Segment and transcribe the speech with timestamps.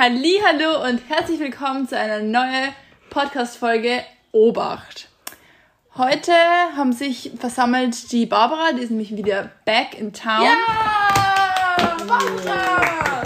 [0.00, 2.72] Hallo und herzlich willkommen zu einer neuen
[3.10, 5.08] Podcast-Folge Obacht.
[5.96, 6.30] Heute
[6.76, 10.44] haben sich versammelt die Barbara, die ist nämlich wieder back in town.
[10.44, 10.54] Ja!
[12.06, 13.24] Barbara!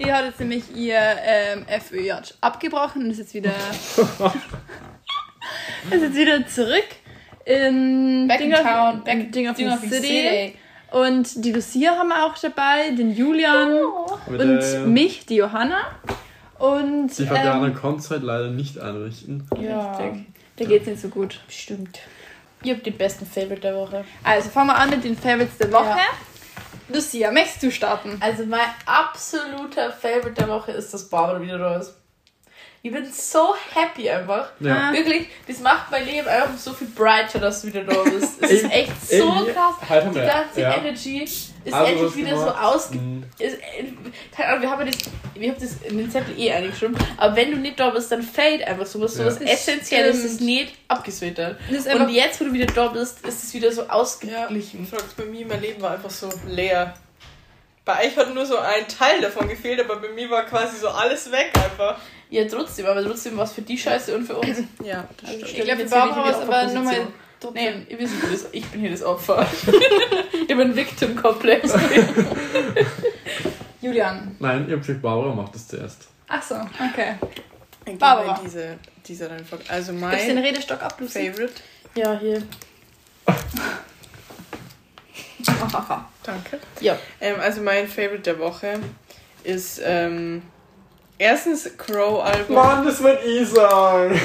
[0.00, 3.52] Die hat jetzt nämlich ihr ähm, FÖJ abgebrochen und ist jetzt wieder,
[5.92, 6.88] ist jetzt wieder zurück
[7.44, 10.06] in Back in Ding of- town, back- in Ding of Ding the of the City.
[10.08, 10.58] City.
[10.94, 15.80] Und die Lucia haben wir auch dabei, den Julian Aber und der- mich, die Johanna.
[16.58, 19.46] Und Die Fabiana ähm, konnte es halt leider nicht einrichten.
[19.60, 20.26] Ja, richtig.
[20.56, 21.40] Da geht's nicht so gut.
[21.48, 21.98] stimmt.
[22.62, 24.04] Ihr habt den besten Favorite der Woche.
[24.22, 25.84] Also fangen wir an mit den Favorites der Woche.
[25.98, 26.94] Ja.
[26.94, 28.16] Lucia, möchtest du starten?
[28.20, 31.94] Also mein absoluter Favorite der Woche ist, dass Barbara wieder da ist.
[32.86, 34.50] Ich bin so happy einfach.
[34.60, 34.92] Ja.
[34.92, 38.34] Wirklich, das macht mein Leben einfach so viel brighter, dass du wieder da bist.
[38.42, 39.88] Es ist echt so krass.
[39.88, 40.76] halt Die ganze ja.
[40.76, 42.98] Energy ist Also endlich wieder so ausge...
[42.98, 43.24] Mhm.
[43.38, 43.84] Ist, äh,
[44.36, 44.98] keine Ahnung, wir haben ja das,
[45.32, 48.22] wir haben das in den Zettel eh eingeschrieben, aber wenn du nicht da bist, dann
[48.22, 49.22] fällt einfach sowas, Ja.
[49.24, 53.54] sowas Das Essentielles ist nicht einfach- Und jetzt, wo du wieder da bist, ist es
[53.54, 54.86] wieder so ausgeglichen.
[54.86, 56.92] Fragst bei mir, mein Leben war einfach so leer.
[57.86, 60.88] Bei euch hat nur so ein Teil davon gefehlt, aber bei mir war quasi so
[60.88, 61.98] alles weg einfach.
[62.34, 64.58] Ja, trotzdem, aber trotzdem war es für die Scheiße und für uns.
[64.84, 65.58] Ja, das Also, stimmt.
[65.58, 67.06] Ich glaube, es die aber nochmal Opferposition.
[67.38, 67.54] trotzdem.
[67.54, 69.46] Nee, ihr wisst, das, ich bin hier das Opfer.
[70.32, 71.72] ich bin ein Victim-Komplex.
[73.80, 74.34] Julian.
[74.40, 76.08] Nein, ihr habt gesagt, Barbara macht das zuerst.
[76.26, 77.14] Ach so, okay.
[77.84, 78.36] Dann Barbara.
[78.38, 79.62] wir diese, diese Reihenfolge.
[79.68, 81.30] Also Gibst den mein Redestock ab, Lucy?
[81.30, 81.52] Favorite.
[81.94, 82.42] ja, hier.
[86.24, 86.58] Danke.
[86.80, 86.98] Ja.
[87.20, 88.80] Ähm, also mein Favorite der Woche
[89.44, 90.42] ist ähm,
[91.18, 92.54] erstens Crow-Album.
[92.56, 94.20] Mann, das wird ich sagen.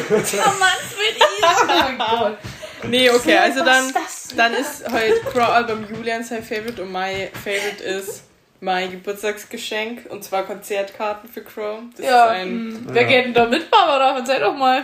[2.84, 4.30] Nee, okay, also dann, das?
[4.36, 8.24] dann ist heute Crow-Album Julian sein Favorite und mein Favorite ist
[8.62, 11.80] mein Geburtstagsgeschenk und zwar Konzertkarten für Crow.
[11.96, 14.18] Das Ja, ist ein Wer geht denn da mit, Barbara?
[14.18, 14.84] Erzähl doch mal.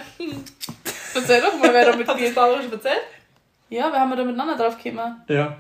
[1.13, 2.35] Erzähl doch mal, wer da mitgeht.
[2.35, 3.01] Barbara schon erzählt?
[3.69, 5.23] Ja, wir haben da miteinander drauf gekommen.
[5.27, 5.57] Ja.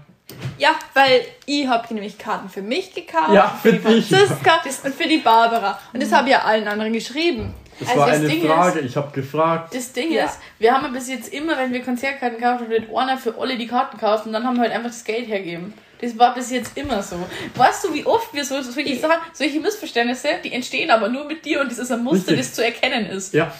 [0.57, 4.07] Ja, weil ich habe nämlich Karten für mich gekauft, Ja, für für die dich.
[4.09, 5.79] Franziska und für die Barbara.
[5.93, 7.53] Und das habe ich ja allen anderen geschrieben.
[7.79, 9.75] Das Also war das eine Ding Frage, ich habe gefragt.
[9.75, 10.25] Das Ding Ja.
[10.25, 13.57] ist, wir haben ja bis jetzt immer, wenn wir Konzertkarten kaufen, wird einer für alle
[13.57, 15.73] die Karten kaufen und dann haben wir halt einfach das Geld hergeben.
[15.99, 17.15] Das war bis jetzt immer so.
[17.55, 21.43] Weißt du, wie oft wir so solche, Sachen, solche Missverständnisse, die entstehen aber nur mit
[21.45, 22.47] dir und das ist ein Muster, Richtig.
[22.47, 23.33] das zu erkennen ist.
[23.33, 23.51] Ja.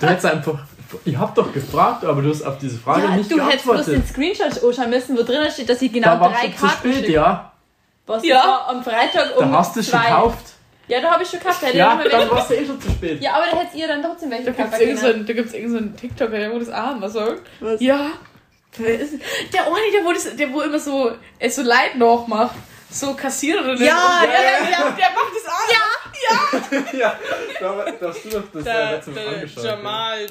[0.00, 0.58] Du hättest einfach.
[1.04, 3.86] Ich hab doch gefragt, aber du hast auf diese Frage ja, nicht du hättest bloß
[3.86, 4.08] den geantwortet.
[4.08, 6.92] Screenshot anschauen müssen, wo drinnen steht, dass ich genau Da warst drei du zu Karten
[6.92, 7.52] spät, ja.
[8.06, 8.66] Was Ja.
[8.68, 10.46] am Freitag um Da hast du es schon gekauft.
[10.88, 11.62] Ja, da habe ich schon gekauft.
[11.74, 13.20] Ja, noch dann warst du eh schon zu spät.
[13.20, 14.82] ja, aber da hättet ihr dann trotzdem welche Da gibt es gekauft.
[14.82, 17.42] irgendeinen so, einen TikToker, der wo das auch immer sagt.
[17.60, 17.80] Was?
[17.80, 18.10] Ja.
[18.78, 19.14] Wer ist
[19.52, 21.10] Der eine, der wo, das, der wo immer so,
[21.40, 22.54] es so Leid nachmacht.
[22.90, 23.78] So Kassiererinnen.
[23.80, 25.72] Ja, ja, der, ja, der, der macht das auch.
[25.72, 25.78] ja,
[27.60, 29.64] da da hast du doch das äh, der, letzte Mal der angeschaut.
[29.64, 30.26] Jamal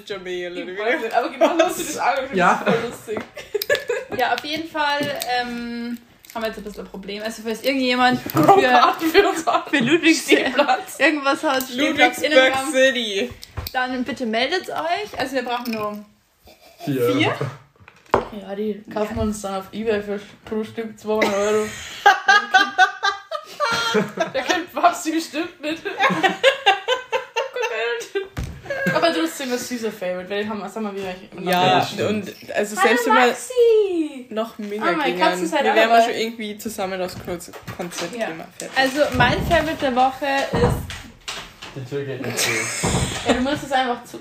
[0.77, 2.35] weiß nicht, aber genau so hast du das angeschaut.
[2.35, 2.63] Ja.
[2.65, 3.19] Das ist voll lustig.
[4.17, 5.01] Ja, auf jeden Fall
[5.41, 5.97] ähm,
[6.33, 7.21] haben wir jetzt ein bisschen ein Problem.
[7.21, 9.63] Also, falls irgendjemand für, Karten für uns an.
[9.69, 13.29] für Ludwigs irgendwas hat, Ludwigsburg City.
[13.73, 15.19] dann bitte meldet euch.
[15.19, 16.05] Also, wir brauchen nur
[16.85, 17.11] Vier.
[17.11, 17.35] vier.
[18.41, 21.65] Ja, die kaufen wir uns dann auf Ebay für pro Stück 200 Euro.
[24.15, 25.79] da kommt Babsi bestimmt mit.
[28.93, 31.91] Aber trotzdem ist süßer Favorite, weil den haben wir, sagen wir, wie ich Ja, das
[31.91, 32.09] stimmt.
[32.09, 36.01] und also selbst wenn wir noch mehr Ah, meine gingen, Katzen wir wären mal dabei.
[36.03, 37.55] schon irgendwie zusammen aufs Konzert
[38.17, 38.27] Ja.
[38.27, 38.37] gehen.
[38.37, 38.77] wir fertig.
[38.77, 41.75] Also, mein Favorite der Woche ist.
[41.75, 42.49] Die Tür geht nicht zu.
[43.27, 44.19] Ja, du musst es einfach zu.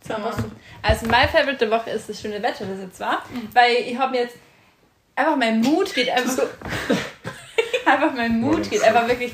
[0.00, 0.14] zu
[0.82, 3.22] Also, mein Favorite der Woche ist das schöne Wetter, das jetzt war.
[3.52, 4.36] Weil ich habe jetzt.
[5.14, 6.42] Einfach mein Mut geht einfach so.
[7.86, 9.32] einfach mein Mut geht einfach wirklich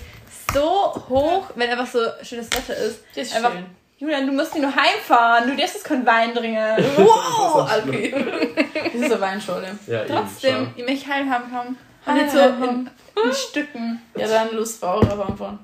[0.52, 3.00] so hoch, wenn einfach so schönes Wetter ist.
[3.14, 3.64] Das ist Einfach- schön.
[3.98, 6.58] Julian, du musst nicht nur heimfahren, du darfst jetzt keinen Wein trinken.
[6.96, 8.10] Wow, Alpi.
[8.12, 9.78] Das ist eine Weinschorle.
[9.86, 11.78] Ja, Trotzdem, ich möchte heim haben kommen.
[12.04, 12.90] Und nicht so in,
[13.24, 14.02] in Stücken.
[14.16, 15.36] Ja, dann Lust auf anfahren.
[15.38, 15.58] schau.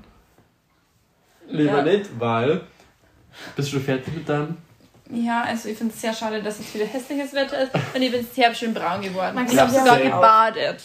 [1.48, 1.82] Lieber Ja.
[1.82, 2.60] nicht, weil.
[3.56, 4.56] Bist du schon fertig mit deinem?
[5.10, 8.12] Ja, also ich finde es sehr schade, dass jetzt wieder hässliches Wetter ist und ich
[8.12, 9.34] bin sehr schön braun geworden.
[9.34, 10.80] Man ich habe sogar gebadet.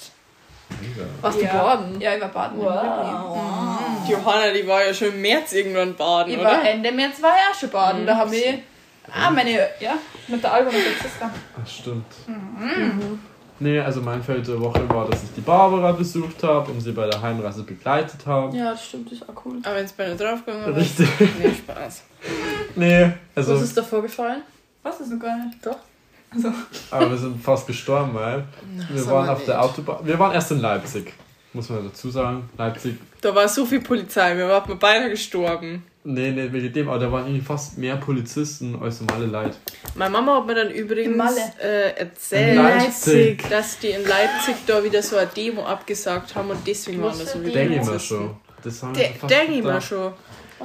[1.21, 1.63] Warst du Ja.
[1.63, 2.01] baden?
[2.01, 2.59] Ja, ich war baden.
[4.07, 6.69] Die Johanna, die war ja schon im März irgendwann baden, Ich war oder?
[6.69, 8.01] Ende März war ich auch schon baden.
[8.01, 8.05] Mhm.
[8.07, 8.59] Da haben wir
[9.11, 9.93] ah, meine, ja,
[10.27, 11.29] mit der Alba und der Sister.
[11.61, 12.05] Ach, stimmt.
[13.59, 16.91] Nee, also mein Feld der Woche war, dass ich die Barbara besucht habe und sie
[16.91, 18.55] bei der Heimreise begleitet habe.
[18.57, 19.59] Ja, das stimmt, das ist auch cool.
[19.63, 21.07] Aber wenn es bei einer draufgegangen war, Richtig.
[21.39, 22.03] nee, Spaß.
[22.75, 23.55] Nee, also.
[23.55, 24.41] Was ist da vorgefallen?
[24.81, 25.65] Was ist noch gar nicht?
[25.65, 25.77] Doch.
[26.33, 26.51] Also,
[26.91, 28.43] Aber wir sind fast gestorben, weil
[28.91, 29.63] wir waren auf der nicht.
[29.63, 29.97] Autobahn.
[30.05, 31.13] Wir waren erst in Leipzig.
[31.53, 32.49] muss man dazu sagen.
[32.57, 35.83] Leipzig, Da war so viel Polizei, wir waren beinahe gestorben.
[36.03, 39.55] nee, nicht wegen dem, aber da waren irgendwie fast mehr Polizisten als normale Leute.
[39.95, 43.43] Meine Mama hat mir dann übrigens äh, erzählt, Leipzig.
[43.49, 47.25] dass die in Leipzig da wieder so eine Demo abgesagt haben und deswegen waren da
[47.25, 48.15] so viele Denke ich mir Polizisten.
[48.17, 48.35] schon.
[48.63, 50.13] Das haben De Denke ich mir schon.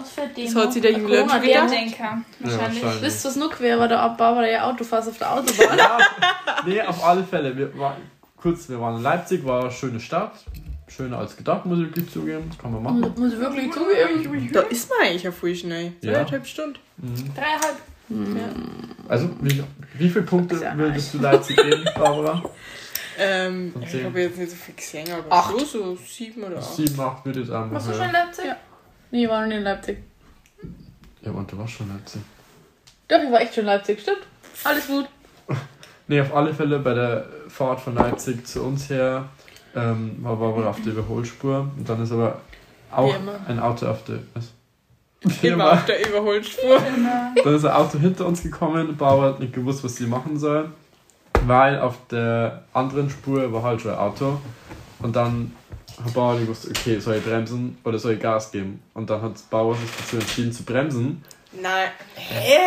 [0.01, 0.47] Was für Demo?
[0.55, 1.71] Das hat sich der Julian schon gedacht.
[1.71, 1.99] Denker.
[2.03, 2.83] Ja, Wahrscheinlich.
[2.83, 3.03] wahrscheinlich.
[3.03, 3.89] Wisst ihr, was noch quer war?
[3.89, 5.79] Der Barbara ihr Auto fast auf der Autobahn.
[5.79, 5.99] Ja,
[6.67, 7.57] nee, auf alle Fälle.
[7.57, 7.97] Wir waren,
[8.37, 10.33] kurz, wir waren in Leipzig, war eine schöne Stadt.
[10.89, 12.51] Schöner als gedacht, muss ich wirklich zugeben.
[12.61, 13.15] Kann man machen.
[13.19, 14.51] Muss ich wirklich zugeben.
[14.53, 15.93] Da ist man eigentlich ja voll schnell.
[16.01, 16.15] Ja.
[16.15, 16.79] Zweieinhalb Stunden.
[17.37, 17.77] Dreieinhalb.
[19.09, 19.63] Also, wie,
[19.99, 22.43] wie viele Punkte ja würdest du Leipzig geben, Barbara?
[23.19, 25.59] Ähm, ich habe jetzt nicht so viel gesehen, aber Acht.
[25.59, 26.75] so, so sieben oder acht.
[26.75, 28.13] 7, 8 würde ich einfach Warst du schon in.
[28.13, 28.45] Leipzig?
[28.47, 28.57] Ja.
[29.11, 29.99] Nee, ich war noch nicht in Leipzig.
[31.23, 32.23] Ja, und du warst schon in Leipzig.
[33.09, 34.27] Doch, ich war echt schon in Leipzig, stimmt.
[34.65, 35.09] Alles gut.
[36.11, 39.29] Nee, auf alle Fälle bei der Fahrt von Leipzig zu uns her
[39.77, 41.71] ähm, war Barbara auf der Überholspur.
[41.77, 42.41] Und dann ist aber
[42.91, 43.15] auch
[43.47, 44.21] ein Auto auf der.
[44.35, 44.53] Was?
[45.43, 46.79] Immer auf der Überholspur.
[47.45, 48.97] Dann ist ein Auto hinter uns gekommen.
[48.97, 50.71] Bauer hat nicht gewusst, was sie machen soll.
[51.47, 54.41] Weil auf der anderen Spur war halt schon ein Auto.
[55.01, 55.53] Und dann
[56.05, 58.83] hat Bauer nicht gewusst, okay, soll ich bremsen oder soll ich Gas geben?
[58.95, 61.23] Und dann hat Bauer sich dazu entschieden zu bremsen.
[61.61, 61.89] Nein.
[62.15, 62.59] Hä?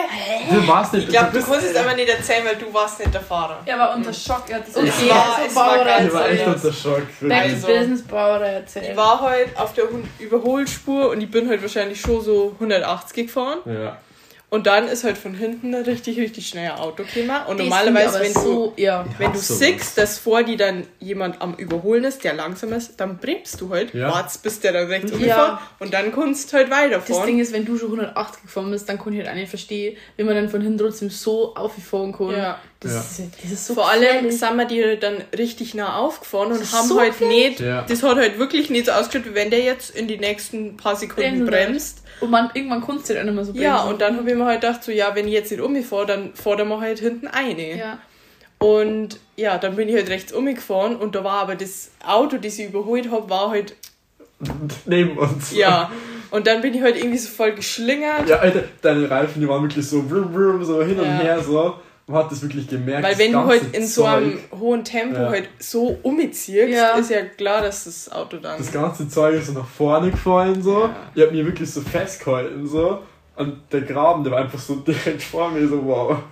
[0.55, 1.03] Du warst nicht.
[1.03, 3.59] Ich glaube, du bist- kannst es aber nicht erzählen, weil du warst nicht der Fahrer.
[3.63, 4.43] Er war unter Schock.
[4.49, 7.03] Er hat das Okay, Es war, also es war Bauer Ich war echt unter Schock.
[7.21, 7.41] Back.
[7.43, 8.87] Also- Business Barbara erzählt.
[8.89, 9.85] Ich war halt auf der
[10.19, 13.59] Überholspur und ich bin halt wahrscheinlich schon so 180 gefahren.
[13.65, 13.97] Ja.
[14.53, 17.31] Und dann ist halt von hinten ein richtig, richtig schnell ein Auto gekommen.
[17.48, 19.06] Und Das normalerweise, wenn aber du, so, ja.
[19.18, 23.18] wenn du siehst, dass vor dir dann jemand am Überholen ist, der langsam ist, dann
[23.18, 24.12] bremst du halt, Ja.
[24.12, 25.15] wartest, bis der dann rechts Ja.
[25.18, 27.27] umgefahren und dann kannst du halt Das weiterfahren.
[27.27, 29.95] Ding ist, wenn du schon 180 gefahren bist, dann kann ich halt auch nicht verstehen,
[30.18, 32.31] wie man dann von hinten trotzdem so aufgefahren kann.
[32.31, 32.59] Ja.
[32.81, 33.00] Das, Ja.
[33.00, 36.74] Ist, das ist so Vor allem sind wir die dann richtig nah aufgefahren und Das
[36.74, 37.50] haben so halt gefährlich.
[37.51, 37.83] nicht, Ja.
[37.83, 40.98] das hat halt wirklich nicht so ausgeschaut, wie wenn der jetzt in die nächsten paar
[40.98, 42.00] Sekunden bremst.
[42.21, 43.94] Und man, irgendwann kannst du halt auch nicht mehr so Ja, bremsen.
[43.94, 46.33] und dann habe ich mir halt gedacht, so, ja, wenn ich jetzt nicht umfahre, dann
[46.35, 47.77] fordern wir halt hinten eine.
[47.77, 47.97] Ja.
[48.59, 52.59] Und ja, dann bin ich halt rechts umgefahren und da war aber das Auto, das
[52.59, 53.75] ich überholt habe, war halt,
[54.85, 55.51] Neben uns.
[55.56, 55.91] ja.
[56.31, 58.27] Und dann bin ich halt irgendwie so voll geschlingert.
[58.29, 61.17] Ja, Alter, deine Reifen, die waren wirklich so, so hin und Ja.
[61.19, 61.75] her, so.
[62.07, 63.03] Man hat das wirklich gemerkt.
[63.03, 65.30] Weil wenn du halt in so einem Zeug- hohen Tempo Ja.
[65.30, 66.92] halt so umziehst, Ja.
[66.98, 68.57] ist ja klar, dass das Auto dann.
[68.57, 70.83] Das ganze Zeug ist so nach vorne gefallen, so.
[70.86, 70.95] Ja.
[71.15, 73.00] Ich hab mir wirklich so festgehalten, so.
[73.38, 76.18] Und der Graben, der war einfach so direkt vor mir, so, wow.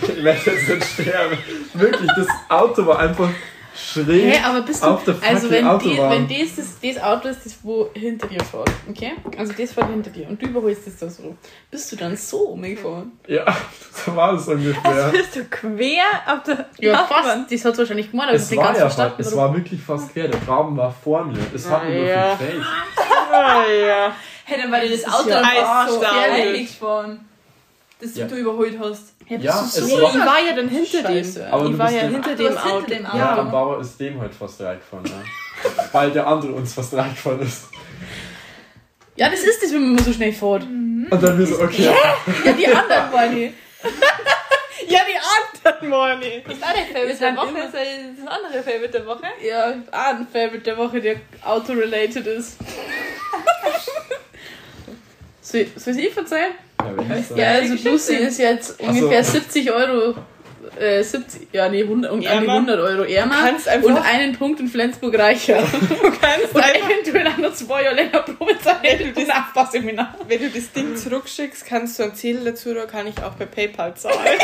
[0.00, 1.36] Ich werde jetzt nicht sterben.
[1.74, 3.28] Wirklich, das Auto war einfach
[3.76, 4.34] schräg.
[4.34, 4.86] Hä, aber bist du.
[4.88, 6.28] auf der also, wenn, die, Autobahn.
[6.28, 9.12] wenn das, das, das Auto ist, das wo hinter dir fährt, okay?
[9.38, 11.36] Also, das fährt hinter dir und du überholst das da so.
[11.70, 13.12] Bist du dann so umgefahren?
[13.26, 13.44] Ja,
[13.92, 15.08] so war es ungefähr.
[15.10, 17.50] Bist du quer auf der Ja, fast.
[17.52, 19.14] Das hat wahrscheinlich gemacht, aber Es nicht war ganz ja verstanden.
[19.16, 20.28] fast, es war wirklich fast quer.
[20.28, 21.38] Der Graben war vor mir.
[21.54, 22.36] Es hat mir nur Ja.
[22.36, 22.66] viel gefällt.
[23.32, 24.12] Ah, ja.
[24.44, 27.28] Hey, dann war dir das Das Auto ja am Eis Arsch so gefährlich gefahren.
[28.02, 28.26] Das Ja.
[28.26, 29.14] du überholt hast.
[29.26, 31.38] Hä, Ja, es so war- ich war ja dann hinter Scheiße.
[31.40, 31.52] dem.
[31.52, 32.86] Aber ich war ja dem- hinter dem warst hinter Auto.
[32.86, 33.16] dem Auto.
[33.16, 33.34] Ja, Ja.
[33.36, 35.22] der Bauer ist dem halt fast reingefahren, ja.
[35.92, 37.68] Weil der andere uns fast reingefahren ist.
[39.16, 40.62] Ja, das ist das, wenn man so schnell fährt.
[40.64, 41.90] Und dann wir so, okay.
[42.44, 43.52] Ja, die anderen waren die.
[44.88, 46.44] Ja, die anderen waren nicht.
[46.46, 47.48] Das ist auch dein Favorite der Woche.
[47.48, 49.22] immer- Das ist das andere Favorite der Woche.
[49.48, 52.56] Ja, auch ein Favorite der Woche, der auto-related ist.
[55.52, 56.52] soll, soll ich erzählen?
[56.80, 59.04] Ja, ich Ja, also Lucy ist jetzt Ach so.
[59.04, 60.14] ungefähr 70 Euro,
[60.80, 62.52] äh, 70, ja nee, 100, und an die Ärmer.
[62.54, 65.62] 100 Euro ärmer kannst einfach- und einen Punkt in Flensburg reicher.
[65.88, 70.16] Du kannst und einfach, eventuell auch noch zwei Jahre länger Probezeit Wenn du Nachbarseminar.
[70.26, 73.44] wenn du das Ding zurückschickst, kannst du einen Zettel dazu, da kann ich auch bei
[73.46, 74.16] PayPal zahlen.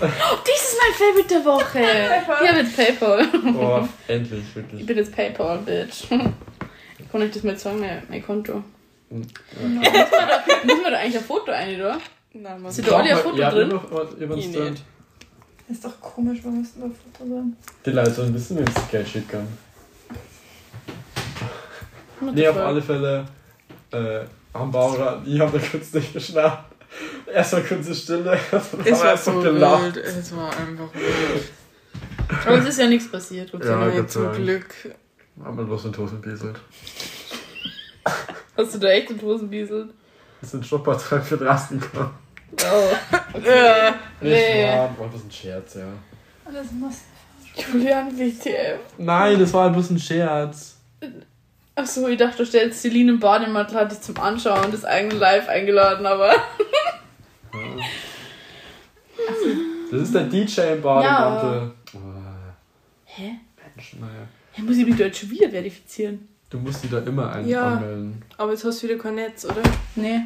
[0.00, 1.78] Das ist mein Favorite der Woche.
[2.08, 2.44] PayPal.
[2.44, 3.28] Ja, mit PayPal.
[3.56, 4.84] Oh, endlich, Ich wirklich.
[4.86, 6.08] bin jetzt PayPal, Bitch.
[6.10, 8.64] Kann ich das mal sagen, mein, mein Konto?
[9.22, 9.68] Ja.
[10.64, 11.98] Muss man da eigentlich ein Foto ein, oder?
[12.32, 12.72] Nein, man.
[12.72, 13.80] Sind da alle ein Foto ja, drin?
[13.90, 14.76] Was Ich drin?
[15.68, 17.56] ist doch komisch, warum müssten wir Foto sein?
[17.86, 19.46] Die Leute sollen wissen, wenn sie Geld schicken.
[22.32, 23.24] Nee, auf alle Fälle.
[23.92, 24.20] Äh,
[24.52, 26.74] am Bauer, ich habe da kurz nicht geschnappt.
[27.32, 28.38] Erst war kurze Stille.
[28.52, 29.96] Es war einfach so gelacht.
[29.96, 29.96] wild.
[29.96, 31.44] Es war einfach wild.
[32.46, 33.94] Aber es ist ja nichts passiert, Gott sei Ja, Dank.
[33.94, 34.32] Nee, zum.
[34.32, 34.66] Glück.
[35.42, 36.56] Haben wir bloß in Tosen bieselt.
[38.56, 39.90] Hast du da echt in die Hosen bieselt?
[40.40, 42.14] Das sind Shoppertreib für gekommen.
[42.62, 43.38] Oh.
[43.38, 44.62] Äh, Nee.
[44.62, 45.86] Ja, war bloß ein Scherz, ja.
[46.44, 47.00] Alles muss.
[47.54, 48.78] Julian, WTF.
[48.98, 50.76] Nein, das war bloß ein Scherz.
[51.74, 55.48] Achso, ich dachte, du stellst Celine im Bademantel, hat dich zum Anschauen des eigenen Live
[55.48, 56.34] eingeladen, aber.
[59.90, 61.72] Das ist der DJ im Bademantel.
[61.94, 61.98] Oh,
[63.04, 63.38] Hä?
[63.76, 64.28] Mensch, naja.
[64.56, 66.28] Ja, muss ich mich dort schon wieder verifizieren?
[66.54, 67.72] Du musst die da immer ein Ja.
[67.72, 68.22] anmelden.
[68.38, 69.60] Aber jetzt hast du wieder kein Netz, oder?
[69.96, 70.20] Nee.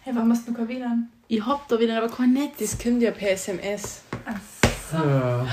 [0.00, 1.10] Hey, warum hast du kein WLAN?
[1.28, 2.52] Ich hab da wieder aber kein Netz.
[2.58, 4.00] Das kommt ja per SMS.
[4.94, 5.46] Ja.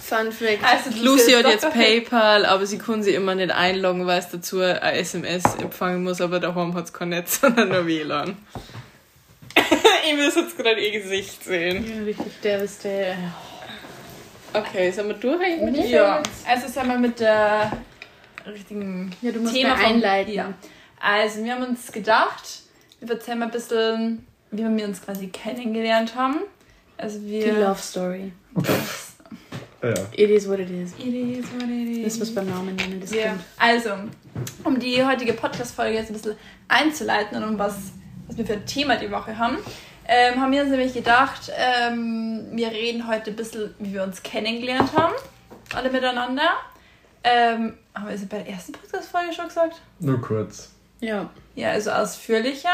[0.00, 0.62] Fun Fact.
[0.62, 1.68] Also, Lucy hat jetzt.
[1.68, 6.20] PayPal, aber sie kann sie immer nicht einloggen, weil es dazu ein SMS empfangen muss,
[6.20, 8.36] aber daheim hat es kein Netz, sondern nur WLAN.
[9.56, 11.84] ich muss jetzt gerade ihr Gesicht sehen.
[11.84, 13.16] Ja, richtig devastated.
[14.52, 17.72] Okay, sind wir durch eigentlich mit den Ja, also sagen wir mit der
[18.52, 20.32] richtigen Ja, du musst Thema einleiten.
[20.32, 20.52] Ja.
[21.00, 22.60] Also, wir haben uns gedacht,
[23.00, 26.40] wir erzählen mal ein bisschen, wie wir uns quasi kennengelernt haben.
[26.98, 27.44] Also wir...
[27.44, 28.32] Die Love Story.
[29.82, 29.94] Ja.
[30.12, 30.92] It is what it is.
[30.98, 32.14] It is what it Das is.
[32.14, 33.28] ist was beim Namen nennen, das Ja.
[33.30, 33.40] Kind.
[33.58, 33.90] Also,
[34.62, 36.36] um die heutige Podcast-Folge jetzt ein bisschen
[36.68, 37.76] einzuleiten und um was,
[38.26, 39.56] was wir für ein Thema die Woche haben,
[40.06, 44.22] ähm, haben wir uns nämlich gedacht, ähm, wir reden heute ein bisschen, wie wir uns
[44.22, 45.14] kennengelernt haben,
[45.74, 46.50] alle miteinander.
[47.24, 49.80] Ähm, haben wir das bei der ersten Podcast-Folge schon gesagt?
[49.98, 50.70] Nur kurz.
[51.00, 51.28] Ja.
[51.54, 52.68] Ja, also ausführlicher.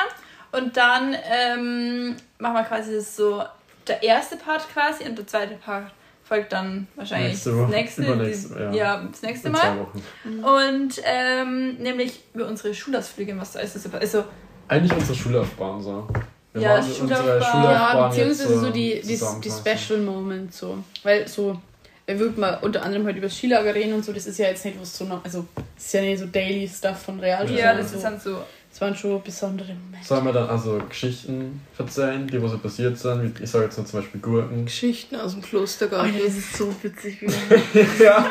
[0.53, 3.43] Und dann ähm, machen wir quasi das so,
[3.89, 5.93] der erste Part quasi und der zweite Part
[6.25, 7.71] folgt dann wahrscheinlich Nächste das Woche.
[7.71, 8.73] nächste, Übernächste, dies- ja.
[8.73, 9.61] ja, das nächste In Mal.
[9.61, 10.45] zwei Wochen.
[10.45, 13.77] Und ähm, nämlich über unsere Schulausflüge, was da ist.
[13.95, 14.25] Also,
[14.69, 16.09] Eigentlich unsere Schullaufbahn so.
[16.53, 17.63] Wir Ja, waren Schullaufbahn.
[17.65, 19.79] Ja, beziehungsweise jetzt, so die, die, die zusammenfassen.
[19.79, 20.79] Special Moments so.
[21.05, 21.61] Weil so,
[22.07, 24.47] er wird mal unter anderem halt über das Skilager reden und so, das ist ja
[24.47, 27.51] jetzt nicht was so noch, also das ist ja nicht so Daily Stuff von Real.
[27.51, 28.39] ja, das so, ist dann so.
[28.71, 30.07] das waren schon besondere Momente.
[30.07, 33.39] Sollen wir dann also Geschichten erzählen, die wo so passiert sind?
[33.39, 34.65] Wie- Ich sage jetzt nur zum Beispiel Gurken.
[34.67, 36.13] Geschichten aus dem Klostergarten.
[36.15, 37.19] Alter, das ist so witzig.
[38.01, 38.31] ja.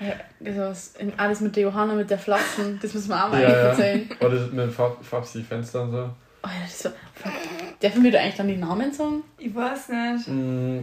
[0.00, 3.48] ja, das alles mit der Johanna, mit der Flaschen, das müssen wir auch mal Ja,
[3.48, 3.68] eigentlich ja.
[3.68, 4.10] erzählen.
[4.20, 6.10] Oder mit Fab- Fabsi Fenster und so.
[6.42, 6.92] Alter, das war,
[7.82, 9.22] dürfen wir da eigentlich dann die Namen sagen?
[9.38, 10.28] Ich weiß nicht.
[10.28, 10.80] Mm,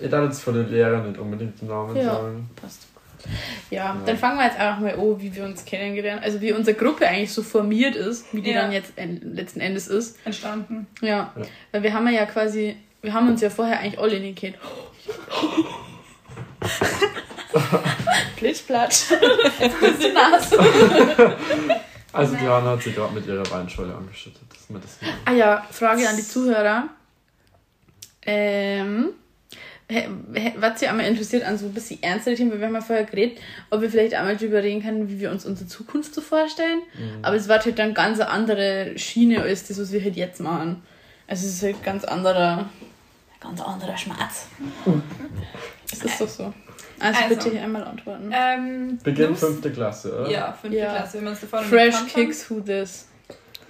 [0.00, 2.14] Ich darf jetzt von den Lehrern nicht unbedingt den Namen Ja.
[2.14, 2.50] sagen.
[2.60, 2.86] Passt.
[3.70, 6.76] Ja, dann fangen wir jetzt einfach mal an, wie wir uns kennengelernt Also wie unsere
[6.76, 8.62] Gruppe eigentlich so formiert ist, wie die Ja.
[8.62, 10.16] dann jetzt en- letzten Endes ist.
[10.24, 10.86] Entstanden.
[11.00, 11.32] Ja.
[11.36, 11.42] Ja.
[11.72, 14.56] Weil wir haben ja quasi, wir haben uns ja vorher eigentlich alle nicht kennt.
[18.38, 19.10] Blitzplatsch.
[19.58, 20.50] Jetzt bist du nass.
[22.12, 24.42] Also die Hanna hat sich gerade mit ihrer Weinschorle angeschüttet.
[24.50, 25.08] Das ist mir das hier.
[25.24, 26.84] Ah ja, Frage an die Zuhörer.
[28.22, 29.10] Ähm,
[30.56, 33.04] was Sie einmal interessiert an so ein bisschen ernstere Themen, weil wir haben ja vorher
[33.04, 33.38] geredet,
[33.70, 36.82] ob wir vielleicht einmal darüber reden können, wie wir uns unsere Zukunft so vorstellen.
[37.22, 40.40] Aber es war halt dann ganz eine andere Schiene als das, was wir halt jetzt
[40.40, 40.82] machen.
[41.28, 42.68] Also es ist halt ganz anderer,
[43.40, 44.48] ganz anderer Schmerz.
[45.92, 46.52] Es ist doch so.
[46.98, 47.34] Also, Also.
[47.34, 48.32] bitte hier einmal antworten.
[48.34, 50.30] Ähm, Beginn Lust- fünfte Klasse, oder?
[50.30, 50.94] Ja, fünfte Ja.
[50.96, 51.94] Klasse, wenn man es davor noch Fresh.
[52.12, 53.06] Kicks Who This.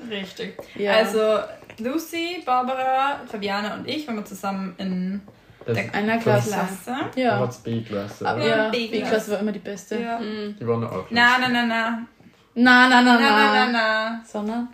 [0.09, 0.57] Richtig.
[0.77, 0.93] Ja.
[0.93, 1.41] Also
[1.79, 5.21] Lucy, Barbara, Fabiana und ich waren wir zusammen in
[5.67, 6.51] Das der Einer Klasse.
[6.51, 6.91] Klasse.
[7.17, 7.23] ja.
[7.23, 7.39] Ja.
[7.41, 8.27] hat's B-Klasse.
[8.27, 8.41] Aber?
[8.41, 9.33] Ja, ja, B-Klasse.
[9.33, 10.01] War immer die beste.
[10.01, 10.19] Ja.
[10.19, 10.57] Mhm.
[10.61, 11.07] Die waren auch.
[11.11, 12.07] Na, na, na, na.
[12.55, 13.31] Na, na, na, Na, na.
[13.31, 14.23] na, na, na.
[14.25, 14.69] Sondern?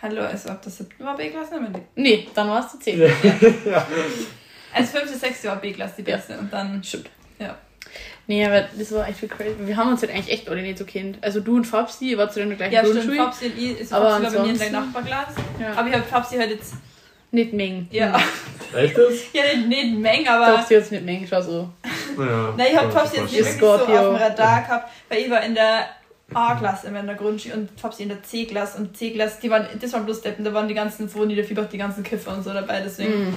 [0.00, 1.80] Hallo, also ab der siebten war B-Klasse immer die.
[1.96, 3.00] Nee, dann warst du 10.
[3.00, 3.08] ja.
[4.74, 6.16] Als fünfte, sechste war B-Klasse die Ja.
[6.16, 6.38] beste.
[6.38, 7.10] Und dann, Stimmt.
[7.40, 7.56] ja.
[8.28, 9.54] Nee, aber das war echt viel crazy.
[9.60, 11.16] Wir haben uns halt eigentlich echt alle nicht so kennt.
[11.24, 12.94] Also du und Fabsi, ihr wart zu der gleichen Ja, stimmt.
[12.96, 13.16] Grundschule.
[13.24, 15.34] Fabsi und ich, ist Aber Fabsi war bei mir in der Nachbarklasse.
[15.58, 15.72] Ja.
[15.74, 16.74] Aber ich habe Fabsi halt jetzt,
[17.30, 17.88] Nicht mengen.
[17.90, 18.18] ja,
[18.74, 19.32] Echt das?
[19.32, 20.56] ja nicht, nicht eine Menge, aber...
[20.58, 21.68] Doch, sie hat's nicht mengen, schau so.
[22.18, 22.54] Ja.
[22.56, 25.42] Nein, ich Fabsi sich jetzt nicht wirklich so auf dem Radar gehabt, weil ich war
[25.42, 25.86] in der
[26.32, 29.92] A-Klasse immer in der Grundschule und Fabsi in der C-Klasse und C-Klasse, die waren, das
[29.92, 32.80] waren bloß Deppen, da waren die ganzen von Niederfieber, die ganzen Kiffer und so dabei,
[32.80, 33.28] deswegen...
[33.30, 33.34] Mhm.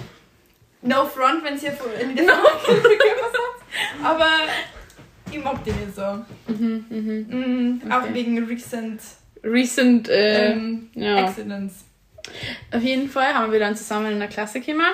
[0.84, 4.30] No front, wenn es hier in Niederfieber Kiffer sind, aber
[5.32, 6.02] ich mag die nicht so.
[6.48, 7.26] Mhm, mhm.
[7.30, 8.14] Mhm, Auch Okay.
[8.14, 9.02] wegen recent
[9.44, 11.26] Recent, äh, ähm, ja.
[11.26, 11.86] Accidents.
[12.74, 14.86] Auf jeden Fall haben wir dann zusammen in der Klasse gekommen.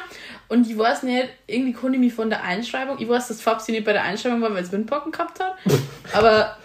[0.47, 3.71] Und ich weiß nicht, irgendwie konnte ich mich von der Einschreibung, ich weiß, dass Fabsi
[3.71, 5.55] nicht bei der Einschreibung war, weil es Windpocken gehabt hat.
[6.13, 6.57] Aber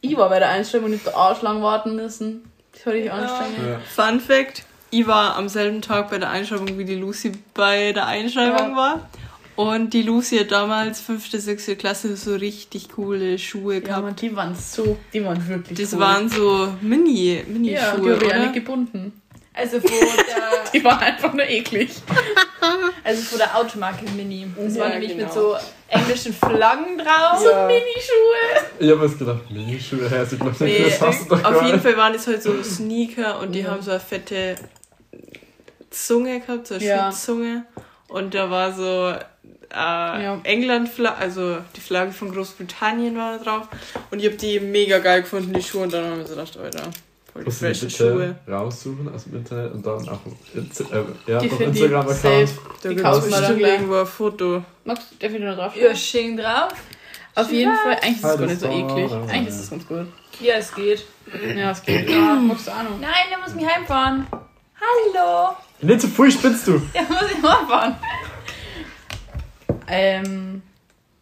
[0.00, 2.50] ich war bei der Einschreibung und da auch lang warten müssen.
[2.72, 3.58] Das hatte ich anstrengend.
[3.58, 3.80] Ja.
[4.04, 8.06] Fun Fact: Ich war am selben Tag bei der Einschreibung, wie die Lucy bei der
[8.06, 8.76] Einschreibung Ja.
[8.76, 9.10] war.
[9.56, 14.20] Und die Lucy hat damals, fünfte, sechste Klasse, so richtig coole Schuhe Ja, gehabt.
[14.20, 16.00] die waren so, die waren wirklich Das cool.
[16.00, 19.22] waren so Mini, Mini-Schuhe, ja, die habe ich ja nicht gebunden.
[19.56, 21.90] Also von der, Die waren einfach nur eklig.
[23.02, 24.46] also von der Automarke Mini.
[24.56, 25.24] Das Ja, war nämlich genau.
[25.24, 25.56] mit so
[25.88, 27.38] englischen Flaggen drauf.
[27.38, 28.68] So Minischuhe.
[28.78, 31.42] Ich habe jetzt gedacht, Minischuhe, ja, ich glaube nicht, Nee, das hast du doch auf
[31.42, 31.82] gar jeden nicht.
[31.82, 33.70] Fall waren das halt so Sneaker und die Ja.
[33.70, 34.56] haben so eine fette
[35.90, 37.10] Zunge gehabt, so eine Ja.
[37.10, 37.64] Schutzzunge.
[38.08, 39.22] Und da war so äh,
[39.74, 40.40] Ja.
[40.44, 43.68] England, also die Flagge von Großbritannien war da drauf.
[44.10, 45.82] Und ich habe die mega geil gefunden, die Schuhe.
[45.84, 46.82] Und dann haben wir so gedacht, Alter,
[47.36, 48.36] voll die freshen Schuhe.
[48.48, 50.18] raussuchen aus dem Internet und dann auf
[50.54, 52.16] Insta äh, ja, Die auf Instagram-Account.
[52.48, 52.58] safe.
[52.82, 54.64] Da gibt es bestimmt irgendwo ein Foto.
[54.84, 55.76] Magst du, darf ich da noch drauf?
[55.76, 56.68] Ja, schön drauf.
[57.34, 59.12] Auf jeden Fall, eigentlich ist es gar nicht so das eklig.
[59.30, 60.06] Eigentlich ist es ganz gut.
[60.40, 61.04] Ja, es geht.
[61.56, 62.08] Ja, es geht.
[62.10, 62.98] Ja, magst du auch noch.
[63.00, 64.26] Nein, der muss mich heimfahren.
[64.80, 65.54] Hallo.
[65.82, 66.80] Nicht zu früh spinnst du.
[66.94, 67.96] Der muss ich heimfahren.
[69.88, 70.62] Ähm,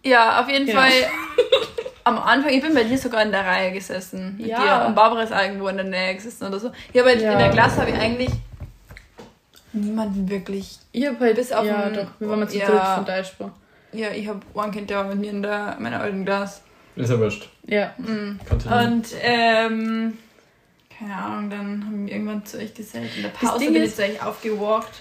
[0.04, 0.80] Ja, auf jeden Genau.
[0.80, 0.90] Fall.
[2.06, 4.36] Am Anfang, ich bin bei dir sogar in der Reihe gesessen.
[4.36, 4.80] Mit Ja.
[4.80, 4.86] dir.
[4.86, 6.70] Und Barbara ist irgendwo in der Nähe gesessen oder so.
[6.92, 7.32] Ja, aber Ja.
[7.32, 8.30] in der Klasse habe ich eigentlich
[9.72, 10.78] niemanden wirklich.
[10.92, 11.36] ich hab halt.
[11.36, 12.10] Bis auf ja, den- doch.
[12.20, 12.66] Wir waren mal zu ja.
[12.66, 13.52] dritt von Deutschspur.
[13.92, 16.60] Ja, ich habe ein Kind, der war mit mir in der, meiner alten Klasse.
[16.96, 17.48] Ist ja wurscht.
[17.66, 17.92] Ja.
[17.98, 18.38] Mhm.
[18.70, 20.18] Und, ähm,
[20.96, 23.10] keine Ahnung, dann haben wir irgendwann zu euch gesellt.
[23.16, 24.92] In der Pause bin ist- ich zu euch aufgewalkt.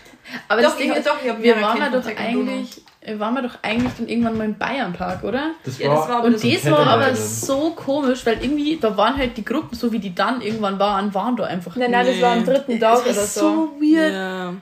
[0.48, 2.82] Aber Doch, das Ding ich- ist, doch, ich wir mir waren ja erkannt doch eigentlich,
[3.18, 5.52] waren wir doch eigentlich dann irgendwann mal im Bayernpark, oder?
[5.66, 8.96] Das Ja, das war aber Und das das war aber so komisch, weil irgendwie, da
[8.96, 12.06] waren halt die Gruppen, so wie die dann irgendwann waren, waren da einfach Nein, nein,
[12.06, 12.22] das Nee.
[12.22, 13.42] war am dritten Tag Das oder war so.
[13.42, 14.14] so weird.
[14.14, 14.54] Ja.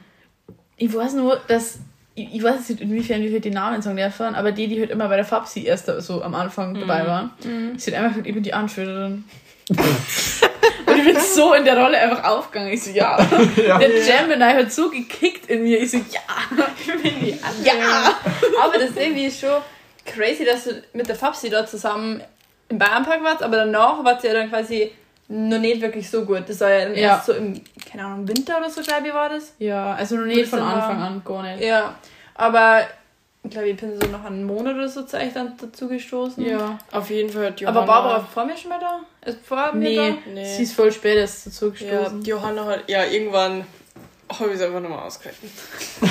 [0.77, 1.79] Ich weiß nur, dass.
[2.13, 4.89] Ich, ich weiß nicht, inwiefern wir halt die Namen sagen dürfen, aber die, die halt
[4.89, 7.31] immer bei der Fabsi erst so am Anfang dabei waren,
[7.77, 9.23] sie hat einfach ich bin die Anführerin.
[10.85, 12.73] Und ich bin so in der Rolle einfach aufgegangen.
[12.73, 13.17] Ich so, ja.
[13.55, 13.77] Ja.
[13.77, 15.79] Der Gemini hat so gekickt in mir.
[15.79, 16.21] Ich so, ja.
[16.79, 18.13] Ich bin die Ja.
[18.61, 19.61] Aber das ist irgendwie schon
[20.05, 22.21] crazy, dass du mit der Fabsi da zusammen
[22.69, 24.91] im Bayernpark warst, aber danach wart ihr ja dann quasi
[25.27, 26.43] noch nicht wirklich so gut.
[26.47, 27.01] Das war ja dann Ja.
[27.15, 29.53] erst so im, keine Ahnung, Winter oder so, glaube ich, war das.
[29.59, 31.07] Ja, also noch nicht von Anfang war.
[31.07, 31.63] an, gar nicht.
[31.63, 31.95] Ja,
[32.35, 32.85] aber
[33.43, 36.45] ich glaube, ich bin so noch einen Monat oder so zu euch dann dazu gestoßen.
[36.45, 36.77] Ja.
[36.91, 37.79] Auf jeden Fall hat Johanna...
[37.79, 38.99] Aber Barbara war vor mir schon mal da?
[39.27, 40.17] Ist vor mir Nee, da?
[40.31, 40.55] Nee.
[40.57, 42.23] sie ist voll spät erst dazu Ja, gestoßen.
[42.23, 42.89] Johanna hat...
[42.89, 43.65] Ja, irgendwann
[44.29, 45.49] habe ich es einfach nochmal ausgehalten.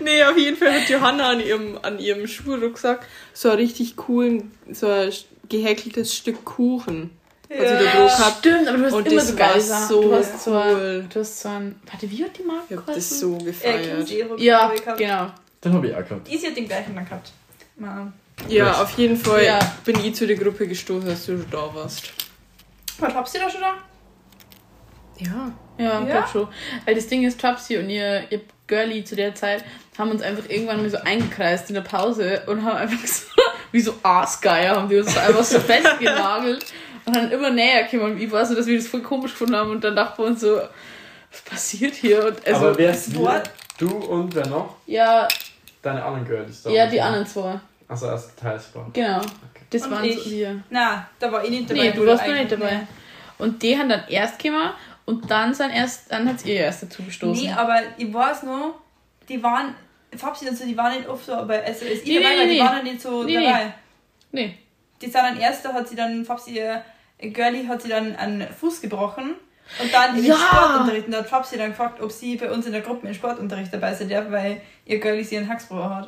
[0.00, 4.52] nee, auf jeden Fall hat Johanna an ihrem, an ihrem Schulrucksack so einen richtig coolen,
[4.70, 5.12] so ein
[5.48, 7.10] gehäkeltes Stück Kuchen.
[7.58, 8.38] Was sie da drauf gehabt.
[8.38, 10.74] Stimmt, aber du hast Und immer das so war geil so du hast so ein,
[10.76, 11.04] cool.
[11.12, 13.84] du hast so ein, warte, wie hat die Marke Ich hab das so Äh, gefeiert.
[14.06, 15.26] Kindsehre- Ja, genau.
[15.64, 16.28] Den habe ich auch gehabt.
[16.30, 17.32] Easy hat den gleichen dann gehabt.
[17.80, 18.12] Ja.
[18.48, 19.58] Ja, auf jeden Fall Ja.
[19.84, 22.10] bin ich zu der Gruppe gestoßen, als du da warst.
[22.98, 23.74] Was habt ihr da schon da?
[25.18, 25.52] Ja.
[25.78, 26.00] Ja, Ja?
[26.02, 26.48] ich glaub schon.
[26.84, 29.64] Weil das Ding ist, Topsy und ihr, ihr Girlie zu der Zeit
[29.98, 33.26] haben uns einfach irgendwann mal so eingekreist in der Pause und haben einfach so,
[33.72, 36.64] wie so Aasgeier, haben die uns einfach so festgenagelt
[37.06, 38.12] und dann immer näher gekommen.
[38.12, 40.26] Und ich weiß so, dass wir das voll komisch gefunden haben und dann dachten wir
[40.26, 40.56] uns so,
[41.30, 42.24] was passiert hier?
[42.26, 43.14] Und also, Aber wer ist?
[43.78, 44.76] Du und wer noch?
[44.86, 45.26] ja,
[45.82, 46.62] Deine anderen Girls.
[46.62, 46.70] da.
[46.70, 47.60] ja, die anderen zwei.
[47.88, 48.88] Also erst Teilsbar.
[48.92, 49.20] Genau.
[49.68, 50.18] Das Und waren ich.
[50.22, 50.62] so wir.
[50.70, 51.80] Na, da war ich nicht dabei.
[51.82, 52.86] Nee, du warst noch nicht dabei.
[53.36, 54.70] Und die haben dann erst gekommen
[55.04, 57.44] und dann sind erst, dann hat ihr erst dazu gestoßen.
[57.44, 58.76] Nee, aber ich weiß noch,
[59.28, 59.74] die waren,
[60.16, 62.38] Fabsi und so, die waren nicht oft so, aber also, als ich Nee, dabei nee,
[62.38, 63.74] war, die waren dann nicht so dabei.
[64.32, 64.58] nee.
[65.02, 66.78] Die sind dann erst, da hat sie dann, Fabsi, äh,
[67.18, 69.34] Girlie hat sie dann einen Fuß gebrochen.
[69.80, 70.36] Und dann im Ja!
[70.36, 73.14] Sportunterricht, und da hat Fabsi dann gefragt, ob sie bei uns in der Gruppe im
[73.14, 76.06] Sportunterricht dabei sein darf, weil ihr Girlie sie einen Hacksbruch hat.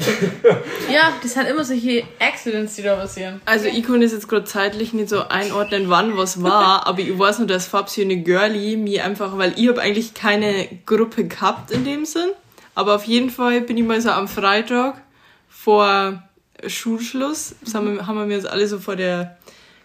[0.93, 3.41] Ja, das sind immer solche Accidents, die da passieren.
[3.47, 7.19] Also ich kann das jetzt gerade zeitlich nicht so einordnen, wann was war, aber ich
[7.19, 11.25] weiß nur, dass Fabsi und eine Girlie mir einfach, weil ich habe eigentlich keine Gruppe
[11.27, 12.29] gehabt in dem Sinn,
[12.75, 15.01] aber auf jeden Fall bin ich mal so am Freitag
[15.49, 16.23] vor
[16.67, 19.39] Schulschluss, haben wir, haben wir uns alle so vor der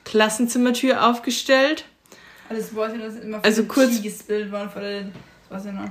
[0.05, 1.85] Klassenzimmertür aufgestellt.
[2.49, 5.11] Alles weiß ich, dass immer von Also kurz- Ski gespillt worden, von den,
[5.49, 5.89] das weiß ich noch.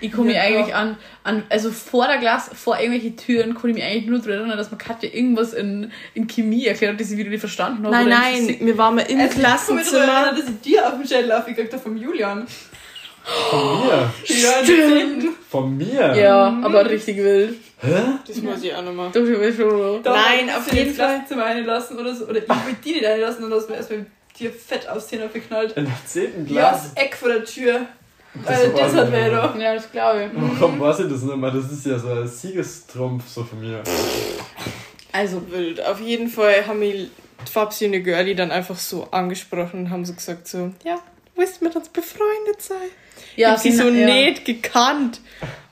[0.00, 3.70] Ich komme mich Ja, eigentlich an, an, also vor der Glas, vor irgendwelche Türen, konnte
[3.70, 7.00] ich mich eigentlich nur daran erinnern, dass man Katja irgendwas in, in Chemie erklärt hat,
[7.00, 7.90] die sie wieder nicht verstanden hat.
[7.90, 10.02] Nein, nein, wir waren mal im Also, ich kann mich daran Klassenzimmer.
[10.04, 12.46] erinnern, dass ich dir auf den Schädel aufgekriegt habe vom Julian.
[13.24, 14.10] Von mir.
[14.24, 15.24] Ja, Stimmt.
[15.48, 16.14] Von mir.
[16.14, 17.56] Ja, aber richtig wild.
[18.26, 19.10] Das muss ich auch nochmal.
[19.12, 20.02] Doch, ich weiß schon.
[20.02, 21.06] Nein, auf jeden Fall.
[21.06, 22.26] Klassenzimmer einlassen oder so.
[22.26, 24.06] Oder ich will die nicht einlassen und hast mir erstmal
[24.38, 25.72] dir fett aufs Zähne geknallt.
[25.76, 26.46] In der 10.
[26.48, 26.90] Ja, Klasse.
[26.94, 27.80] das Eck vor der Tür.
[28.44, 29.56] Das äh, das hat wer doch.
[29.56, 30.30] Ja, das glaube ich.
[30.60, 31.50] Warum weiß ich das nicht mehr?
[31.50, 33.82] Das ist ja so ein Siegestrumpf so von mir.
[35.12, 35.84] Also, Wild.
[35.84, 37.10] Auf jeden Fall haben mich
[37.50, 41.40] Fabsi und die Girlie dann einfach so angesprochen und haben so gesagt so, ja, du
[41.40, 42.76] willst mit uns befreundet sein.
[43.40, 44.06] Ich ja, sie so ja.
[44.06, 45.20] nicht gekannt.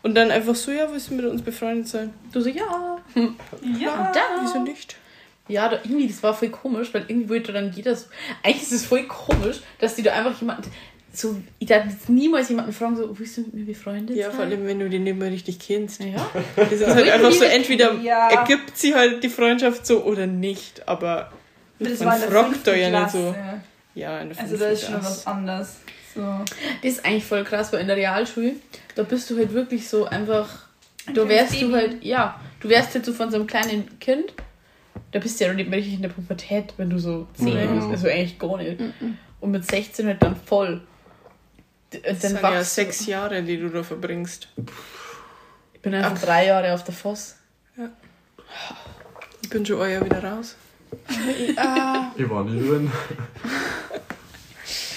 [0.03, 2.13] Und dann einfach so, ja, willst du mit uns befreundet sein?
[2.33, 2.99] Du so, ja.
[3.79, 4.13] Ja.
[4.15, 4.21] Da.
[4.43, 4.97] Wieso nicht?
[5.49, 8.07] Ja, da, irgendwie, das war voll komisch, weil irgendwie wollte dann jeder so.
[8.43, 10.71] Eigentlich ist es voll komisch, dass die da einfach jemanden.
[11.13, 14.35] So, ich darf jetzt niemals jemanden fragen, so, willst du mit mir befreundet Ja, sein?
[14.37, 16.01] vor allem, wenn du den nicht mehr richtig kennst.
[16.05, 16.31] Ja.
[16.55, 18.29] Das ist halt einfach so, entweder Ja.
[18.31, 21.33] ergibt sie halt die Freundschaft so oder nicht, aber
[21.79, 23.35] Das Man fragt da ja nicht Klasse.
[23.37, 23.61] ja,
[24.23, 25.77] in der Also da ist schon was anderes.
[26.15, 26.21] So.
[26.83, 28.55] Das ist eigentlich voll krass, weil in der Realschule,
[28.95, 30.49] da bist du halt wirklich so einfach.
[31.07, 31.73] Ein Da wärst du Baby.
[31.73, 34.33] halt, ja, du wärst halt so von so einem kleinen Kind,
[35.13, 37.67] da bist du ja noch nicht richtig in der Pubertät, wenn du so 10 Ja.
[37.67, 38.81] bist, also eigentlich gar nicht.
[39.41, 40.81] Und mit 16 halt dann voll.
[41.93, 44.49] D- Das Dann sind ja wachst du- sechs Jahre, die du da verbringst.
[45.73, 47.37] Ich bin einfach drei Jahre auf der Voss.
[49.43, 50.57] Ich bin schon euer wieder raus.
[51.57, 52.91] Ah, Ich war nie drin.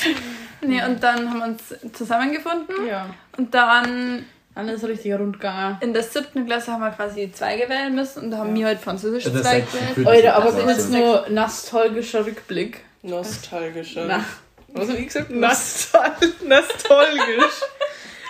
[0.61, 2.87] nee, und dann haben wir uns zusammengefunden.
[2.87, 3.13] Ja.
[3.37, 5.77] Und dann Alles richtig rundgegangen.
[5.81, 8.79] in der siebten Klasse haben wir quasi Zweige wählen müssen und da haben wir halt
[8.79, 10.25] Französisch In der Zweig sechsten gewählt.
[10.25, 10.91] Alter, aber kurz Klasse.
[10.91, 12.83] nur nostalgischer Rückblick.
[13.03, 14.05] Nostalgischer.
[14.07, 14.25] Na,
[14.73, 15.31] was hab ich gesagt?
[15.31, 16.11] Nostal
[16.47, 17.59] nostalgisch.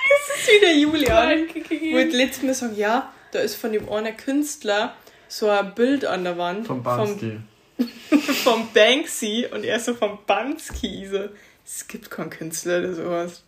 [0.10, 1.48] das ist wieder Julian.
[1.54, 4.94] Ich wollte letztes Mal sagen, ja, da ist von dem einen Künstler
[5.28, 6.68] so ein Bild an der Wand.
[6.68, 7.40] Vom Bansky.
[8.10, 11.08] Vom, vom Banksy und er so vom Bansky.
[11.12, 11.30] So,
[11.76, 13.44] es gibt keinen Künstler, der sowas.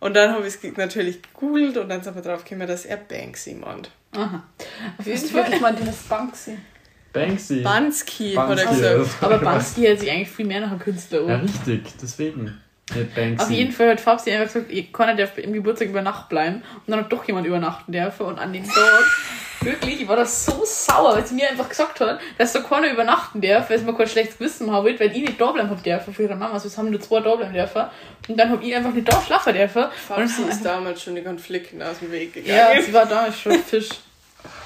[0.00, 2.96] Und dann habe ich es natürlich gegoogelt und dann sind wir drauf gekommen, dass er
[2.96, 3.90] Banksy meint.
[4.12, 4.42] Aha.
[4.96, 5.42] Auf jeden Fall.
[5.44, 6.56] wirklich mal das Banksy.
[7.12, 7.60] Banksy.
[7.62, 9.22] Bansky, hat er Bansky, gesagt.
[9.22, 11.28] Aber Bansky hält sich eigentlich viel mehr nach einem Künstler um.
[11.28, 12.60] Ja, richtig, deswegen.
[12.94, 13.44] Nicht Banksy.
[13.44, 16.56] Auf jeden Fall hat Fabsi einfach gesagt, ihr Connor darf im Geburtstag über Nacht bleiben.
[16.56, 18.26] Und dann hat doch jemand übernachten dürfen.
[18.26, 19.04] Und an den Tag,
[19.60, 22.90] wirklich, ich war das so sauer, weil sie mir einfach gesagt hat, dass so keiner
[22.90, 25.70] übernachten darf, weil sie mir kein schlechtes Gewissen haben will, weil ich nicht da bleiben
[25.70, 26.54] hab dürfen für ihre Mama.
[26.54, 27.84] Also es haben nur zwei da bleiben dürfen.
[28.28, 29.84] Und dann hab ich einfach nicht da schlafen dürfen.
[29.84, 32.56] Und Fabsi ist damals schon die Konflikten aus dem Weg gegangen.
[32.56, 33.88] Ja, sie war damals schon Fisch.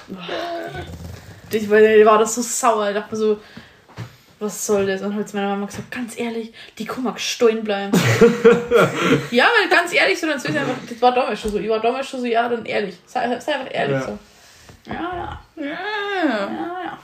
[1.55, 2.89] Ich war, ich war das so sauer.
[2.89, 3.41] Ich dachte mir so,
[4.43, 5.01] was soll das?
[5.03, 7.93] Und hat zu meiner Mama gesagt, ganz ehrlich, die kann mal gestohlen bleiben.
[9.31, 11.59] ja, weil ganz ehrlich, so, dann sie einfach, das war damals schon so.
[11.59, 12.97] Ich war damals schon so, ja, dann ehrlich.
[13.07, 14.03] Sei, sei einfach ehrlich Ja.
[14.03, 14.19] so.
[14.87, 14.93] Ja,
[15.57, 15.71] ja, Ja.
[15.71, 16.51] ja,
[16.85, 16.99] ja.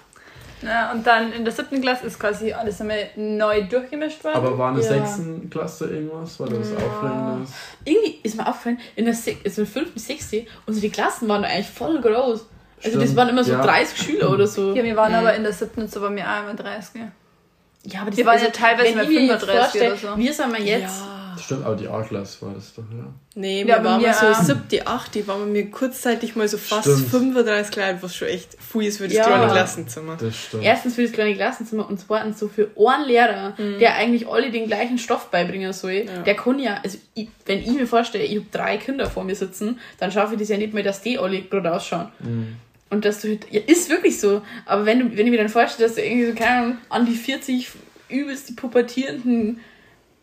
[0.60, 4.34] Ja, und dann in der siebten Klasse ist quasi alles einmal neu durchgemischt worden.
[4.38, 5.06] Aber war in der Ja.
[5.06, 6.40] sechsten Klasse irgendwas?
[6.40, 7.52] War das Aufregendes?
[7.84, 11.44] Irgendwie ist mir aufgefallen, in der, Se also in der fünften, sechsten, unsere Klassen waren
[11.44, 12.44] eigentlich voll groß.
[12.82, 13.62] Also das Stimmt, waren immer so ja.
[13.62, 14.74] 30 Schüler oder so.
[14.74, 17.02] ja, wir waren aber in der siebten und so waren wir auch einmal 30.
[17.84, 20.18] Ja, aber das Wir waren also, ja teilweise bei ich mir jetzt 35 oder so.
[20.18, 21.00] Wir sind wir jetzt.
[21.00, 21.14] Ja.
[21.40, 23.04] Stimmt, aber die A-Klasse war das doch, ja.
[23.36, 24.42] Nee, Ja, wir bei waren mir mal so auch.
[24.42, 27.10] siebte, achte, waren wir mir kurzzeitig mal so fast Stimmt.
[27.10, 29.24] 35 Kleid, was schon echt viel ist für das Ja.
[29.24, 30.16] kleine Klassenzimmer.
[30.20, 30.64] Das stimmt.
[30.64, 34.66] Erstens für das kleine Klassenzimmer und zweitens so für einen Lehrer, der eigentlich alle den
[34.66, 36.06] gleichen Stoff beibringen soll.
[36.06, 36.22] Ja.
[36.22, 39.36] Der kann ja, also ich, wenn ich mir vorstelle, ich habe drei Kinder vor mir
[39.36, 42.08] sitzen, dann schaffe ich das ja nicht mehr, dass die alle gerade ausschauen.
[42.18, 42.56] Mhm.
[42.90, 44.42] Und dass du halt, ja, ist wirklich so.
[44.64, 47.06] Aber wenn du, wenn ich mir dann vorstelle, dass du irgendwie so, keine Ahnung, an
[47.06, 47.68] die 40
[48.08, 49.60] übelst die pubertierenden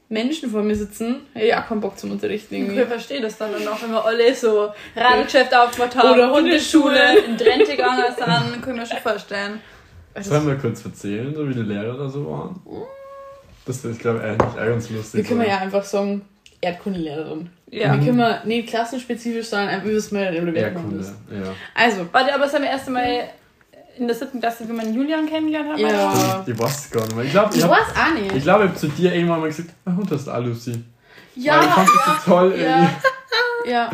[0.09, 2.79] Menschen vor mir sitzen, hätte ich auch keinen Bock zum Unterrichten irgendwie.
[2.79, 7.35] Ich verstehe das dann noch, wenn wir alle so Radlgeschäfte aufgemacht haben, Oder Hundeschule, in
[7.35, 9.61] Rente gegangen sind, kann ich mir schon vorstellen.
[10.19, 12.61] Sollen wir kurz erzählen, so wie die Lehrer da so waren?
[13.65, 15.23] Das ist, glaube ich, eigentlich auch ganz lustig.
[15.23, 16.21] Wir können ja einfach sagen,
[16.61, 17.49] Erdkundelehrerin.
[17.71, 17.93] Ja.
[17.93, 21.53] Wir können wir nicht klassenspezifisch sagen, einfach es mal in der Erdkunde, ja.
[21.73, 23.29] Also, Warte, aber es haben wir erst einmal
[23.97, 25.79] in der siebten Klasse, wie man Julian kennengelernt hat.
[25.79, 26.43] ja.
[26.47, 27.25] Ich weiß es gar nicht mehr.
[27.25, 28.35] Ich glaube, ich Ich habe weiß auch nicht.
[28.35, 30.71] ich glaub, ich hab zu dir irgendwann mal gesagt, mein Hund ist auch Lucy.
[30.71, 30.81] Weil
[31.35, 32.93] ich Ja, fand das so toll ja, irgendwie.
[33.71, 33.89] ja,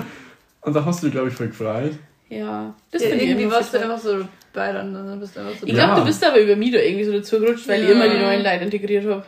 [0.62, 1.94] Und da hast du dich, glaube ich, voll gefreut.
[2.30, 2.74] ja.
[2.92, 5.60] Das Ja, finde ich irgendwie warst du einfach so bei dann, dann bist du einfach
[5.60, 5.86] so Ich Ja.
[5.86, 7.96] glaube, du bist aber über mich da irgendwie so dazu gerutscht, weil ich Ja.
[7.96, 9.24] immer die neuen Leute integriert habe.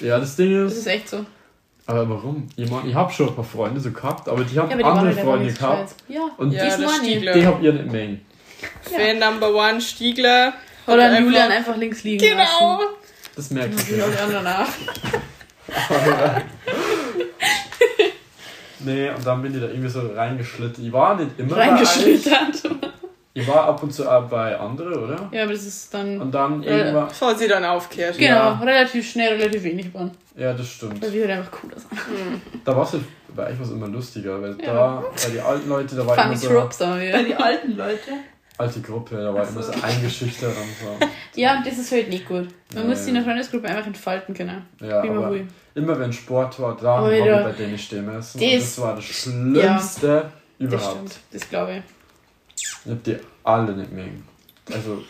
[0.00, 1.24] Ja, das Ding Das ist, ist echt so.
[1.86, 2.48] Aber warum?
[2.56, 4.82] Ich, mein, ich habe schon ein paar Freunde so gehabt, aber die haben Ja, aber
[4.82, 5.94] die andere halt Freunde gehabt.
[6.08, 6.20] Ja.
[6.36, 6.88] Und Ja, Die.
[6.88, 7.32] Stiegler.
[7.32, 8.20] die habt ihr nicht mengen.
[8.82, 10.52] Fan Number One, Stiegler.
[10.86, 12.80] Oder einfach- Julian einfach links liegen Genau!
[13.34, 13.86] Das merkt lassen.
[13.90, 14.04] ich Wie ja.
[14.06, 14.66] alle anderen auch.
[18.78, 20.78] Nee, und dann bin ich da irgendwie so reingeschlittert.
[20.78, 21.56] Ich war nicht immer.
[21.56, 22.62] Reingeschlittert.
[23.38, 25.28] Ich war ab und zu auch bei anderen, oder?
[25.30, 26.20] Ja, aber das ist dann.
[26.20, 26.70] Und dann Ja.
[26.78, 27.08] irgendwann.
[27.08, 28.16] Bevor sie dann aufkehrt.
[28.16, 28.58] Genau, Ja.
[28.60, 30.10] relativ schnell, relativ wenig waren.
[30.36, 31.02] Ja, das stimmt.
[31.02, 31.90] Weil wir halt einfach cooler sind.
[32.64, 33.02] Da war es halt
[33.34, 34.72] bei euch was immer lustiger, weil Ja.
[34.72, 37.24] da, bei die alten Leute, da war Funny immer so Tropes haben Bei wir.
[37.24, 38.10] die alten Leute.
[38.58, 41.06] alte Gruppe, da war immer so eingeschüchtert und so.
[41.34, 42.48] Ja, das ist halt nicht gut.
[42.72, 43.20] Man Ja, muss sich in ja.
[43.20, 44.64] der Freundesgruppe einfach entfalten können.
[44.80, 45.36] Ja, Wie aber
[45.74, 47.38] immer wenn Sport war, da habe Alter.
[47.40, 48.40] ich bei denen stehen müssen.
[48.40, 50.90] Und Das- das war das Schlimmste Das überhaupt.
[50.94, 51.16] stimmt.
[51.32, 51.82] Das glaube ich.
[52.84, 54.26] Ich hab die alle nicht mögen.
[54.72, 55.02] Also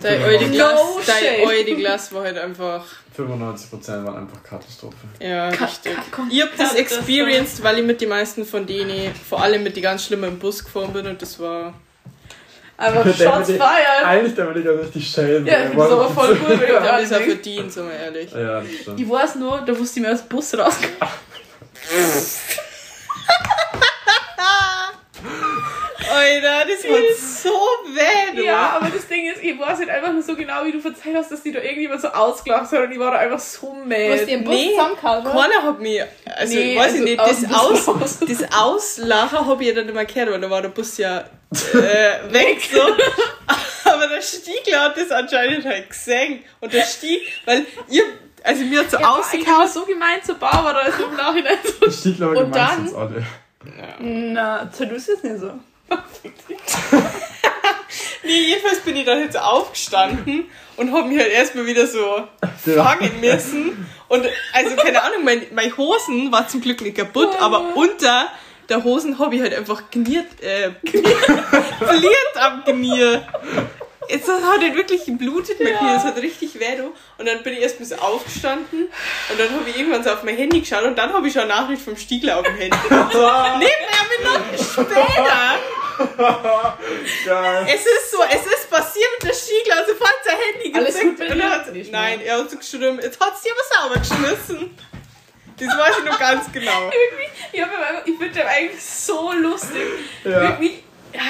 [0.00, 1.20] Dein No Eudeglas, shade.
[1.38, 2.84] dein Eudeglas war halt einfach.
[3.16, 4.96] 95% waren einfach Katastrophe.
[5.20, 5.92] Ja, Ka- richtig.
[6.10, 6.26] ka-.
[6.30, 9.62] Ich hab das Ja, das experienced, weil ich mit den meisten von denen, vor allem
[9.62, 11.74] mit die ganz schlimmen im Bus gefahren bin und das war.
[12.78, 14.04] Einfach Shots feiern.
[14.04, 15.46] Eigentlich, da würde ich gar richtig schälen.
[15.46, 17.72] Ja, weil das er ist aber war- voll gut, wenn ich da das auch verdient,
[17.72, 18.32] sind wir ehrlich.
[18.32, 18.98] Ja, das stimmt.
[19.00, 20.74] Ich weiß nur, da wusste ich mir aus dem Bus raus.
[26.12, 28.44] Alter, das war so weh, du.
[28.44, 31.14] Ja, aber das Ding ist, ich weiß nicht einfach nur so genau, wie du verzeiht
[31.16, 33.88] hast, dass die da irgendjemand so ausgelacht hat und ich war da einfach so Du
[33.88, 34.12] mad.
[34.12, 35.24] hast ihren Bus Nee, zusammengehauen?
[35.24, 36.02] Keiner hat mich,
[36.36, 38.18] also Nee, weiß also ich nicht, aus das, Aus, raus.
[38.20, 41.18] das Auslachen habe ich ja dann nicht mehr gehört, weil da war der Bus ja
[41.20, 41.24] äh,
[42.32, 42.80] weg so.
[43.90, 46.40] Aber der Stiegler hat das anscheinend halt gesehen.
[46.60, 48.04] Und der Stieg, weil ihr,
[48.42, 49.08] also mir hat so Ja,
[49.58, 51.90] war so gemein zu Barbara, also im Nachhinein so.
[51.90, 53.22] Steht, glaube ich, Und dann- alle.
[54.00, 55.52] Na, zu du ist es nicht so.
[58.24, 60.44] Nee, jedenfalls bin ich dann jetzt aufgestanden
[60.76, 62.28] und habe mich halt erstmal wieder so
[62.64, 63.86] fangen müssen.
[64.08, 68.28] Und also keine Ahnung, mein, meine Hosen war zum Glück nicht kaputt, aber unter
[68.68, 70.70] der Hosen habe ich halt einfach geniert, äh,
[71.78, 73.18] verliert am Knie.
[74.12, 76.76] Jetzt hat halt wirklich geblutet mein Knie, es hat richtig weh.
[76.76, 76.92] du.
[77.16, 78.88] Und dann bin ich erst so aufgestanden
[79.30, 81.42] und dann habe ich irgendwann so auf mein Handy geschaut und dann habe ich schon
[81.42, 82.76] eine Nachricht vom Stiegler auf dem Handy.
[82.90, 85.58] Nebenher bin noch später.
[87.24, 87.66] Geil.
[87.68, 91.18] Es ist so, es ist passiert mit der Stiegler, also sofort sein Handy Alles gezückt
[91.18, 91.44] gut und dir?
[91.44, 94.76] er hat, Nicht Nein, er hat so geschrieben, jetzt hat sie aber sauber geschmissen.
[95.56, 96.90] Das weiß ich noch ganz genau.
[96.90, 97.60] Ich,
[98.04, 99.82] ich finde das eigentlich so lustig.
[100.24, 100.58] Ja.
[100.58, 100.82] Wirklich.
[101.12, 101.20] Ja.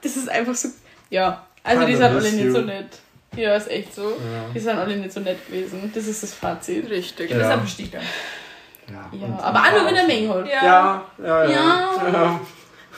[0.00, 0.68] Das ist einfach so.
[1.10, 1.47] Ja.
[1.64, 2.86] Also die sind alle nicht so nett.
[3.36, 4.10] Ja, ist echt so.
[4.10, 4.50] Ja.
[4.54, 5.90] Die sind alle nicht so nett gewesen.
[5.94, 6.88] Das ist das Fazit.
[6.88, 7.30] Richtig.
[7.30, 7.38] Ja.
[7.38, 8.00] Das ist ein Stichler.
[8.88, 10.46] Ja, Ja, aber auch nur, wenn er Menge hat.
[10.46, 10.62] Ja.
[10.64, 11.50] Ja, ja, ja.
[11.50, 12.08] Ja.
[12.12, 12.40] ja.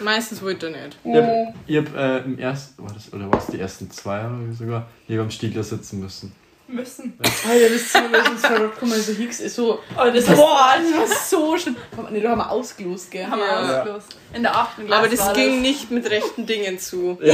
[0.00, 0.98] Meistens wollte er nicht.
[1.04, 4.52] Ich hab, ich hab äh, im ersten, war das, oder was, die ersten zwei Jahre
[4.52, 6.32] sogar, hier am Stiegler sitzen müssen.
[6.72, 7.18] Müssen.
[7.48, 8.76] Alter, das Zimmer ist uns verrückt.
[8.78, 9.80] Guck mal, so Hicks ist so.
[9.96, 11.76] Oh, das Boah, das war so schön.
[12.10, 13.26] Nee, da haben wir ausgelost, gell?
[13.26, 13.78] haben wir Ja.
[13.80, 14.06] ausgelost.
[14.32, 15.02] In der achten Klasse.
[15.02, 17.18] Aber das war ging nicht mit rechten Dingen zu.
[17.22, 17.32] Ja,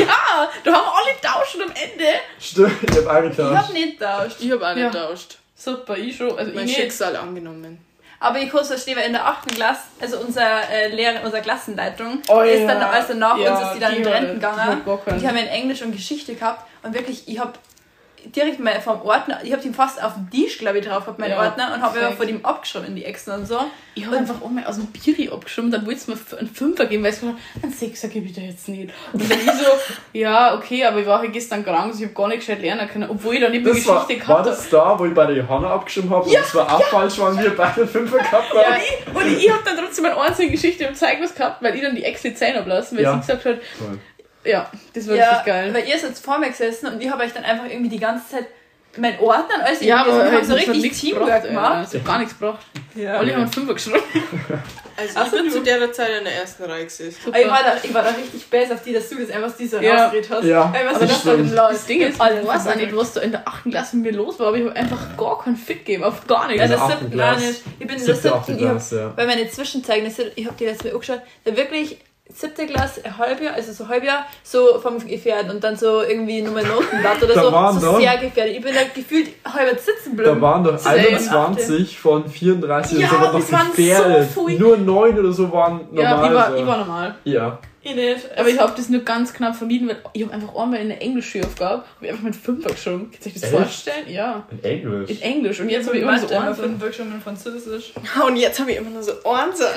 [0.64, 2.04] da haben wir alle tauschen am Ende.
[2.40, 4.36] Stimmt, ich hab Ich hab nicht tauscht.
[4.40, 4.90] Ich habe auch nicht Ja.
[5.06, 5.38] tauscht.
[5.54, 6.30] Super, ich schon.
[6.38, 6.76] Also Mein ich nicht.
[6.76, 7.78] Schicksal angenommen.
[8.18, 12.22] Aber ich kurz verstehe, weil in der achten Klasse, also unser äh, Lehrer, unsere Klassenleitung,
[12.28, 12.66] Oh ist ja.
[12.66, 14.82] dann, also nach Ja, uns ist die dann die in Renten die gegangen.
[14.84, 15.20] Gehabt.
[15.20, 17.52] Die haben in Englisch und Geschichte gehabt und wirklich, ich habe
[18.32, 21.18] direkt mal vom Ordner, ich habe den fast auf den Tisch, glaube ich, drauf gehabt,
[21.18, 23.58] meinen Ja, Ordner, und habe immer vor dem abgeschrieben in die Exen und so.
[23.94, 26.86] Ich habe einfach auch mal aus dem Biri abgeschrieben, dann wollte es mir einen Fünfer
[26.86, 28.92] geben, weil ich gesagt habe, einen Sechser gebe ich dir jetzt nicht.
[29.12, 29.64] Und dann ich so,
[30.12, 32.88] ja, okay, aber ich war halt gestern krank, also ich habe gar nicht gescheit lernen
[32.88, 35.26] können, obwohl ich dann nicht mehr war, Geschichte war gehabt das da, wo ich bei
[35.26, 36.28] der Johanna abgeschrieben habe?
[36.28, 38.58] und es war auch falsch, waren wir beide Fünfer gehabt haben?
[38.58, 39.18] habe.
[39.18, 41.94] Und ich, ich habe dann trotzdem eine einzelne Geschichte im Zeugnis gehabt, weil ich dann
[41.96, 43.12] die Ex nicht sein habe lassen, weil Ja.
[43.14, 43.98] sie gesagt hat, Toll.
[44.46, 45.74] Ja, das war Ja, richtig geil.
[45.74, 48.28] weil ihr seid vor mir gesessen und ich habe euch dann einfach irgendwie die ganze
[48.30, 48.46] Zeit
[48.98, 51.42] mein Ordner und alles Ja, irgendwie- aber wir haben halt so richtig nichts Teamwork gebracht,
[51.44, 51.74] gemacht.
[51.74, 52.66] Ja, das hat gar nichts gebracht.
[52.94, 53.18] Ja.
[53.18, 54.00] Alle haben einen Fünfer geschrieben.
[54.98, 57.18] Also Ach ich so, bin du- zu der Zeit in der ersten Reihe gesessen.
[57.26, 59.76] Ich war, da, ich war da richtig base auf die, dass du das einfach so
[59.78, 60.04] Ja.
[60.04, 60.44] rausgeredet hast.
[60.46, 63.30] Ja, Weil was das das Das Ding ist, ich weiß auch nicht, was da in
[63.32, 63.70] der 8.
[63.70, 66.46] Klasse mit mir los war, aber ich habe einfach gar keinen Fick gegeben, auf gar
[66.46, 66.60] nichts.
[66.60, 67.60] Ja, In der das achten siebten nicht.
[67.78, 69.12] Ich bin in der siebten, ich hab, Klasse, ja.
[69.18, 71.98] weil meine Zwischenzeugnisse, ich habe die letzte Mal angeschaut, da wirklich
[72.34, 76.52] siebte Klasse, ein Halbjahr, also so Halbjahr, so vom Gefährden und dann so irgendwie nur
[76.54, 78.56] mein Notenblatt oder Da so, waren so doch- sehr gefährdet.
[78.56, 80.40] Ich bin da gefühlt halb sitzen Da geblieben.
[80.40, 80.96] waren doch Same.
[80.98, 84.28] 21 von 34 Ja, und so waren gefährdet.
[84.34, 84.48] so.
[84.48, 86.02] Nur 9 oder so waren normal.
[86.02, 86.56] ja, ich war, so.
[86.56, 87.14] ich war normal.
[87.24, 87.58] ja.
[87.88, 88.36] Ich nicht.
[88.36, 91.00] Aber ich habe das nur ganz knapp vermieden, weil ich habe einfach einmal in der
[91.00, 93.10] Englisch-Schulaufgabe hab ich einfach mit Fünfer geschrieben.
[93.12, 93.52] Kannst du dir das Echt?
[93.62, 94.08] vorstellen?
[94.08, 94.42] Ja.
[94.50, 95.10] In Englisch.
[95.10, 95.60] In Englisch.
[95.60, 96.54] Und jetzt habe ich immer so immer Ohren.
[96.56, 97.92] fünf Workshops in Französisch.
[98.26, 99.62] Und jetzt habe ich immer nur so Ohrensee.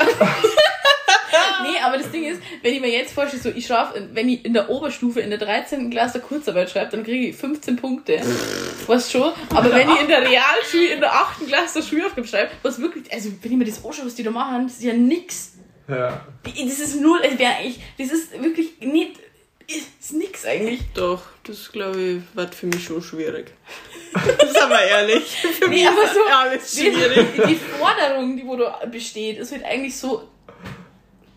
[1.64, 4.46] Nee, aber das Ding ist, wenn ich mir jetzt vorstelle, so ich schaffe, wenn ich
[4.46, 5.90] in der Oberstufe in der 13.
[5.90, 8.20] Klasse Kurzarbeit schreibe, dann kriege ich 15 Punkte.
[8.88, 9.32] Was schon.
[9.54, 11.48] Aber wenn ich in der Realschule in der 8.
[11.48, 14.64] Klasse Schulaufgabe schreibe, was wirklich, also wenn ich mir das anschaue, was die da machen,
[14.68, 15.54] das ist ja nix.
[15.88, 16.26] Ja.
[16.44, 19.14] Das ist null, also ich, das ist wirklich nicht,
[19.68, 20.82] ist nix eigentlich.
[20.94, 23.52] Doch, das glaube ich, wird für mich schon schwierig.
[24.14, 25.24] Sagen wir ehrlich.
[25.60, 27.26] Für Nee, mich aber ist so- das alles Die, schwierig.
[27.48, 30.28] die Forderung, die wo da besteht, ist halt eigentlich so,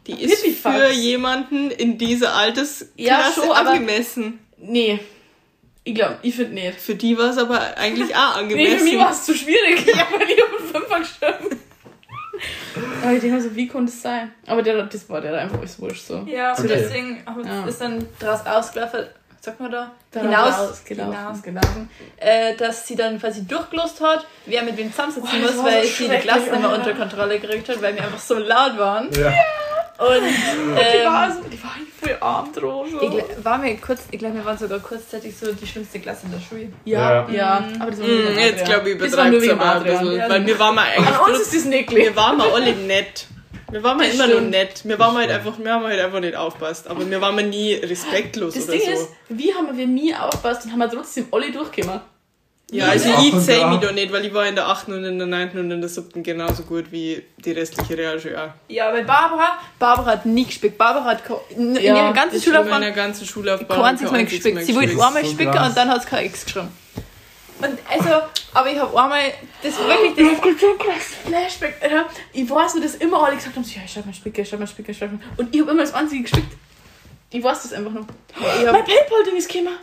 [0.06, 0.76] Die ist Pipifax.
[0.76, 4.40] für jemanden in dieser Altersklasse Ja, schon, aber- angemessen.
[4.58, 4.98] nee.
[5.84, 6.80] Ich glaube, ich finde nicht.
[6.80, 8.78] Für die war es aber eigentlich auch Nee, angemessen.
[8.78, 9.84] für mich war es zu schwierig.
[9.86, 11.58] Ja, weil ich habe einen Fünfer geschrieben.
[13.02, 14.32] Aber ich denke mir so, wie konnte es sein?
[14.46, 16.24] Aber der, das war der einfach ist wurscht so.
[16.26, 16.62] Ja, Okay.
[16.62, 17.64] und deswegen Ja.
[17.66, 19.06] ist dann daraus ausgelaufen,
[19.40, 21.90] sagt man da, Daraus hinaus, gelaufen, hinaus ist gelaufen.
[22.16, 25.76] äh, dass sie dann quasi durchgelost hat, wer mit wem zusammensitzen das muss, war so
[25.76, 26.74] weil sie die Klasse nicht mehr Alter.
[26.90, 29.08] unter Kontrolle gekriegt hat, weil wir einfach so laut waren.
[29.12, 29.32] Ja.
[29.98, 32.86] Und Die war, ähm, so, die war voll arm drauf.
[32.90, 33.00] So.
[33.02, 36.26] ich, gl- war mir kurz, ich glaube, wir waren sogar kurzzeitig so die schlimmste Klasse
[36.26, 36.68] in der Schule.
[36.84, 37.30] ja, Ja.
[37.30, 39.82] ja, aber das war nur Mm, jetzt glaube ich, Das nur übertreibt es aber ein
[39.84, 40.16] bisschen.
[40.16, 40.28] Ja.
[40.28, 41.08] Weil wir waren mal eigentlich.
[41.14, 43.26] An uns ist das nicht wir waren mal alle nett.
[43.70, 44.50] Wir waren mal Das immer nur stimmt.
[44.50, 44.80] nett.
[44.84, 46.88] Wir waren halt einfach, wir haben halt einfach nicht aufpasst.
[46.88, 48.90] Aber wir waren mal nie respektlos Das oder Ding so.
[48.90, 52.00] ist, wie haben wir nie aufgepasst und haben wir trotzdem alle durchgekommen.
[52.72, 54.88] Ja, also ich zähle mich da nicht, weil ich war in der 8.
[54.88, 55.50] und in der 9.
[55.58, 56.22] und in der 7.
[56.22, 58.48] genauso gut wie die restliche Realschule auch.
[58.68, 60.78] Ja, weil Barbara, Barbara hat nie gespielt.
[60.78, 64.64] Barbara hat in, Ja, ihrer ganzen habe in meiner ganzen Schullaufbahn kein einziges Mal gespickt.
[64.64, 65.68] Sie wollte einmal So spicken krass.
[65.68, 66.68] und dann hat sie kein X geschrieben.
[67.60, 68.22] Und also,
[68.54, 69.20] aber ich habe einmal,
[69.62, 71.74] das war wirklich, das, Es gibt so ein krasses Flashback.
[72.32, 74.48] Ich weiß nur, dass immer alle gesagt haben, so, ja, ich schreib mal Spicker, ich
[74.48, 75.20] schreib mal Spicker, ich schreib mal.
[75.36, 76.52] Und ich habe immer das einzige gespickt.
[77.30, 78.06] Ich weiß das einfach noch.
[78.34, 79.76] ich Mein habe Paypal-Ding ist gekommen.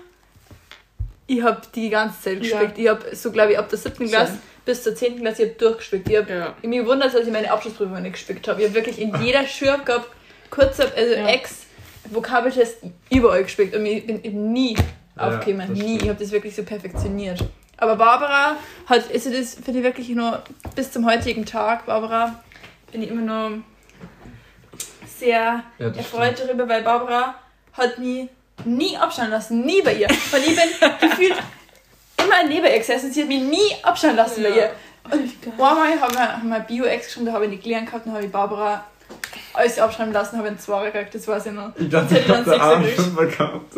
[1.29, 2.59] Ich hab die ganze Zeit Ja.
[2.59, 2.77] gespickt.
[2.77, 3.95] Ich habe so, glaube ich, ab der 7.
[3.97, 4.07] Schön.
[4.09, 5.19] Klasse bis zur 10.
[5.21, 6.09] Klasse ich durchgespickt.
[6.09, 6.55] Ich habe Ja.
[6.61, 8.61] mich gewundert, dass ich meine Abschlussprüfung nicht gespickt habe.
[8.61, 10.09] Ich habe wirklich in jeder Schule gehabt,
[10.49, 11.27] kurzer, also Ja.
[11.27, 11.65] Ex,
[12.11, 12.77] Vokabeltest
[13.11, 14.75] überall gespielt und ich bin eben nie
[15.15, 15.71] Ja, aufgekommen.
[15.73, 15.79] nie.
[15.81, 16.01] stimmt.
[16.03, 17.39] Ich habe das wirklich so perfektioniert.
[17.77, 20.41] Aber Barbara hat, ist das für die wirklich nur
[20.75, 22.41] bis zum heutigen Tag, Barbara,
[22.91, 23.59] bin ich immer nur
[25.17, 27.35] sehr Ja, erfreut darüber, weil Barbara
[27.73, 28.27] hat mich
[28.65, 30.07] nie abschauen lassen, nie bei ihr.
[30.07, 31.33] Und ich bin gefühlt
[32.17, 34.55] immer neben ihr gesessen, sie hat mich nie abschauen lassen bei Ja.
[34.55, 34.71] ihr.
[35.11, 38.13] Und einmal haben wir, haben wir Bio-Ex geschrieben, da habe ich nicht gelernt gehabt, dann
[38.13, 38.85] habe ich Barbara
[39.53, 41.71] alles abschreiben lassen, habe einen Zweier gekriegt, das weiß ich noch.
[41.77, 43.75] Ich dachte, Das ich hab da einen Sechser Fünfer gehabt.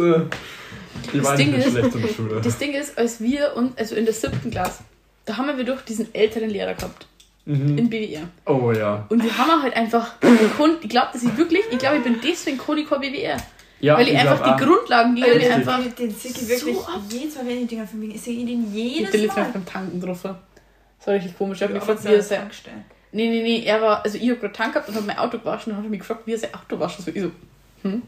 [1.13, 2.41] Ich Das war Ding nicht ist- schlecht in der Schule.
[2.41, 4.83] Das Ding ist, als wir und also in der siebten Klasse,
[5.25, 7.05] da haben wir doch diesen älteren Lehrer gehabt
[7.45, 7.77] Mhm.
[7.77, 8.21] in BWR.
[8.45, 9.05] Oh ja.
[9.09, 12.19] Und wir haben halt einfach gekonnt, ich glaube, dass ich wirklich, ich glaube, ich bin
[12.23, 13.37] deswegen Kodikor BWR.
[13.81, 14.67] Ja weil ich, glaub einfach die auch.
[14.67, 15.79] Grundlagen, die habe ich einfach.
[15.95, 17.01] den, ich so wirklich ab.
[17.09, 19.39] jedes Mal, wenn ich von mir ich sehe ihn den Ich jedes hab den letzten
[19.39, 19.51] Mal Mal.
[19.53, 20.35] beim Tanken getroffen.
[20.97, 21.57] Das war richtig komisch.
[21.57, 22.49] Ich hab Ja, mich gefragt, wie er sein.
[23.13, 25.37] Nee, nee, nee, er war, also ich hab gerade Tank gehabt und hab mein Auto
[25.37, 27.13] gewaschen und hat mich gefragt, wie er sein Auto waschen soll.
[27.15, 27.31] Ich so,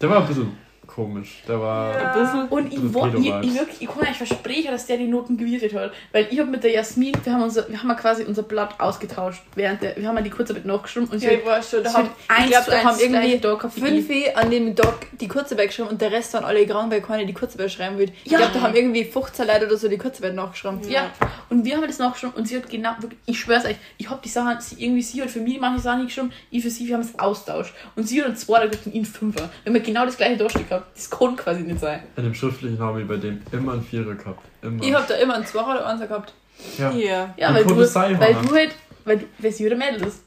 [0.00, 0.52] Der war ein bisschen
[0.98, 1.42] komisch.
[1.46, 1.92] Der war.
[1.94, 2.12] Ja.
[2.12, 2.48] ein bisschen.
[2.48, 5.36] Und ich, bisschen wollt- ich, ich, wirklich, ich kann euch versprechen, dass der die Noten
[5.36, 5.92] gewürfelt hat.
[6.12, 8.74] Weil ich habe mit der Jasmin, wir haben, unser, wir haben ja quasi unser Blatt
[8.78, 9.42] ausgetauscht.
[9.54, 11.92] Während der, wir haben ja die Kurzarbeit nachgeschrieben und sie Ja, ich weiß schon, da
[11.92, 15.88] haben, ich zu da eins haben irgendwie da fünf an dem Doc die Kurzarbeit geschrieben
[15.88, 18.10] und der Rest waren alle grauen, weil keiner die Kurzarbeit schreiben will.
[18.24, 18.38] Ich Ja.
[18.38, 20.80] glaube, da haben irgendwie 15 Leute oder so die Kurzarbeit nachgeschrieben.
[20.88, 21.10] Ja,
[21.50, 24.22] und wir haben das nachgeschrieben und sie hat genau, wirklich, ich schwör's euch, ich hab
[24.22, 26.86] die Sachen, sie, irgendwie sie hat für mich manche Sachen nicht geschrieben, ich für sie,
[26.88, 27.72] wir haben es austauscht.
[27.96, 29.48] Und sie hat einen gekriegt und ihn einen Fünfer.
[29.64, 30.86] Wir haben genau das gleiche Durchstück gehabt.
[30.94, 32.02] Das kann quasi nicht sein.
[32.16, 34.40] In dem schriftlichen habe ich bei dem immer einen Vierer gehabt.
[34.62, 34.82] Immer.
[34.82, 36.32] Ich habe da immer einen Zweier oder Einser gehabt.
[36.78, 36.90] ja.
[36.90, 37.34] Ja.
[37.36, 38.42] Ja, weil du, weil Hannah?
[38.42, 38.74] du halt,
[39.04, 40.22] weil, du- weil sie wieder Mädel ist.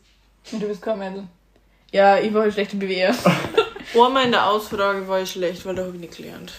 [0.51, 1.23] Und du bist kein Mädel.
[1.91, 3.13] Ja, ich war halt schlecht im BWR.
[3.93, 6.53] Einmal in der Ausfrage war ich schlecht, weil da habe ich nicht gelernt.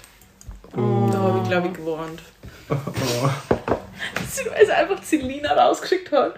[0.76, 1.08] Oh.
[1.10, 2.22] Da habe ich, glaube ich, gewarnt.
[2.68, 2.74] Oh.
[4.54, 6.34] Weil sie einfach Celina rausgeschickt hat.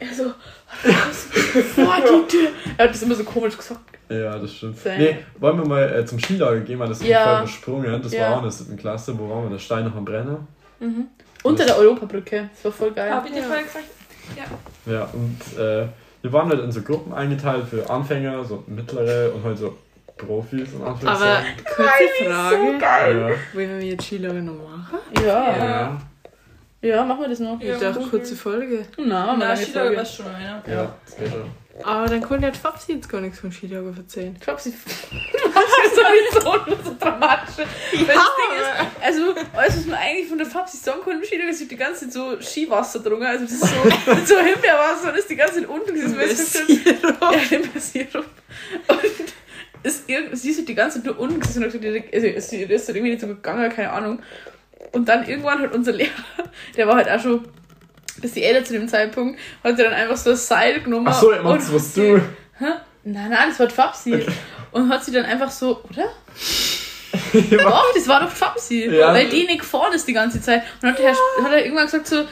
[0.00, 1.26] Er so, raus,
[1.74, 2.48] vor die Tür.
[2.76, 3.97] Er hat das immer so komisch gesagt.
[4.10, 4.78] Ja, das stimmt.
[4.78, 4.98] Sein.
[4.98, 7.36] Nee, wollen wir mal äh, zum Skilager gehen, weil das ist Ja.
[7.36, 8.02] voll besprungen.
[8.02, 8.22] Das Ja.
[8.22, 9.18] war auch in der siebten Klasse.
[9.18, 9.50] Wo waren wir?
[9.50, 10.38] Der Stein noch am Brenner.
[11.42, 12.48] Unter der Europabrücke.
[12.54, 13.12] Das war voll geil.
[13.12, 13.44] Hab ich dir Ja.
[13.44, 13.84] vorher gesagt?
[14.86, 15.86] Ja, und äh,
[16.22, 19.76] wir waren halt in so Gruppen eingeteilt für Anfänger, so mittlere und halt so
[20.16, 21.42] Profis und Aber Anfänger.
[21.64, 22.78] kurze Frage.
[22.80, 23.28] ja.
[23.54, 24.98] Wollen wir jetzt Skilager noch machen?
[25.24, 25.56] Ja.
[25.56, 26.00] Ja.
[26.80, 27.60] Ja, machen wir das noch.
[27.60, 28.84] Ich dachte, kurze Folge.
[28.98, 29.96] Na, eine Schüler Folge.
[29.96, 30.62] weißt schon, ne?
[30.66, 31.50] Ja, das geht schon.
[31.82, 34.36] Aber dann konnte der Fabsi jetzt gar nichts von Skilager erzählen.
[34.58, 34.72] Sie.
[35.32, 37.56] Du machst sowieso so dramatisch.
[37.58, 41.24] Weil das Ding ist, also, alles, was man eigentlich von der Fabsi sagen kann, im
[41.24, 43.28] Skilanglager ist die ganze Zeit so Skiwasser drunter.
[43.28, 43.66] Also, das ist so,
[44.34, 45.94] so Himbeerwasser und ist die ganze Zeit unten.
[45.94, 47.20] Das ist Sirup.
[47.20, 48.26] Ja, Himbeersirup.
[48.88, 49.00] Und
[49.82, 52.26] ist irgend, sie ist halt die ganze Zeit nur unten gesessen und hat gesagt, also,
[52.26, 54.20] ist halt irgendwie nicht so gegangen, keine Ahnung.
[54.92, 56.10] Und dann irgendwann hat unser Lehrer,
[56.76, 57.46] der war halt auch schon
[58.18, 61.06] ein bisschen älter zu dem Zeitpunkt, hat er dann einfach so ein Seil genommen.
[61.08, 62.16] Ach so, Max, und was du.
[62.58, 62.64] Hä?
[63.04, 64.26] Nein, nein, das war die Fabsi.
[64.72, 66.08] Und hat sie dann einfach so, oder?
[67.32, 67.62] Ja.
[67.62, 68.86] Doch, das war doch die Fabsi.
[68.86, 69.12] Ja.
[69.12, 70.62] Weil die nicht gefahren ist die ganze Zeit.
[70.62, 72.24] Und dann hat, der Herr, hat er irgendwann gesagt so,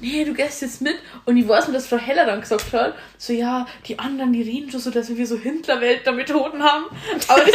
[0.00, 0.96] nee, du gehst jetzt mit.
[1.24, 4.42] Und ich weiß nur, dass Frau Heller dann gesagt hat, so ja, die anderen, die
[4.42, 6.84] reden schon so, dass wir so Hintlerweltler-Methoden haben.
[7.28, 7.54] Aber das,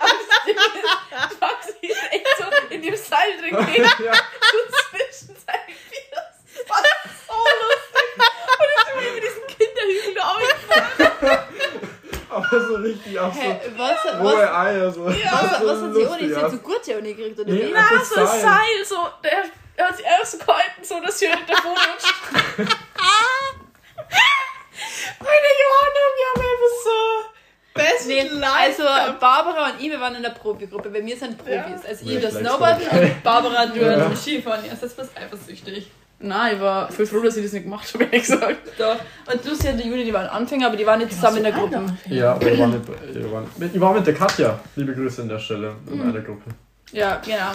[0.00, 3.54] aber das Ding ist, Fabsi ist echt so in dem Seil drin
[4.04, 4.12] ja.
[4.12, 4.58] so
[4.90, 6.12] zwischen seinen Füßen.
[6.12, 6.82] Das war
[7.26, 8.08] so lustig.
[8.58, 11.48] Und ist immer über diesen Kinderhügel da runtergefallen.
[12.88, 14.90] Aber so richtig auch so Hä, was, rohe was, Eier.
[14.90, 15.04] So.
[15.06, 16.26] was, Das ist was hat sie ohne?
[16.32, 16.42] ja.
[16.42, 18.40] hat so gut ja ohne gekriegt, oder Nee, einfach Na, so ein Seil.
[18.40, 19.44] Seil, so, der,
[19.76, 22.14] er hat sich einfach so gehalten, so, dass sie halt davor rutscht.
[25.20, 27.28] Meine Johanna, wir haben einfach so
[27.74, 28.82] besten Nee, also
[29.18, 31.84] Barbara und ich, wir waren in der Profigruppe, weil wir sind Profis.
[31.86, 32.34] Also ich das.
[32.34, 34.14] Snowboarden und Barbara du Ja.
[34.16, 34.64] Skifahren.
[34.64, 35.90] Ja, das ist eifersüchtig.
[36.20, 38.56] Nein, ich war voll froh, dass ich das nicht gemacht habe, ehrlich gesagt.
[38.78, 38.96] Doch.
[39.32, 41.52] Und Lucy und die Juli, die waren Anfänger, aber die waren nicht zusammen in der
[41.52, 41.80] Gruppe.
[42.08, 42.82] Ja, aber ich war, mit,
[43.14, 44.58] ich, war mit, ich war mit der Katja.
[44.74, 46.08] Liebe Grüße an der Stelle in Mhm.
[46.10, 46.50] einer Gruppe.
[46.90, 47.52] Ja, genau.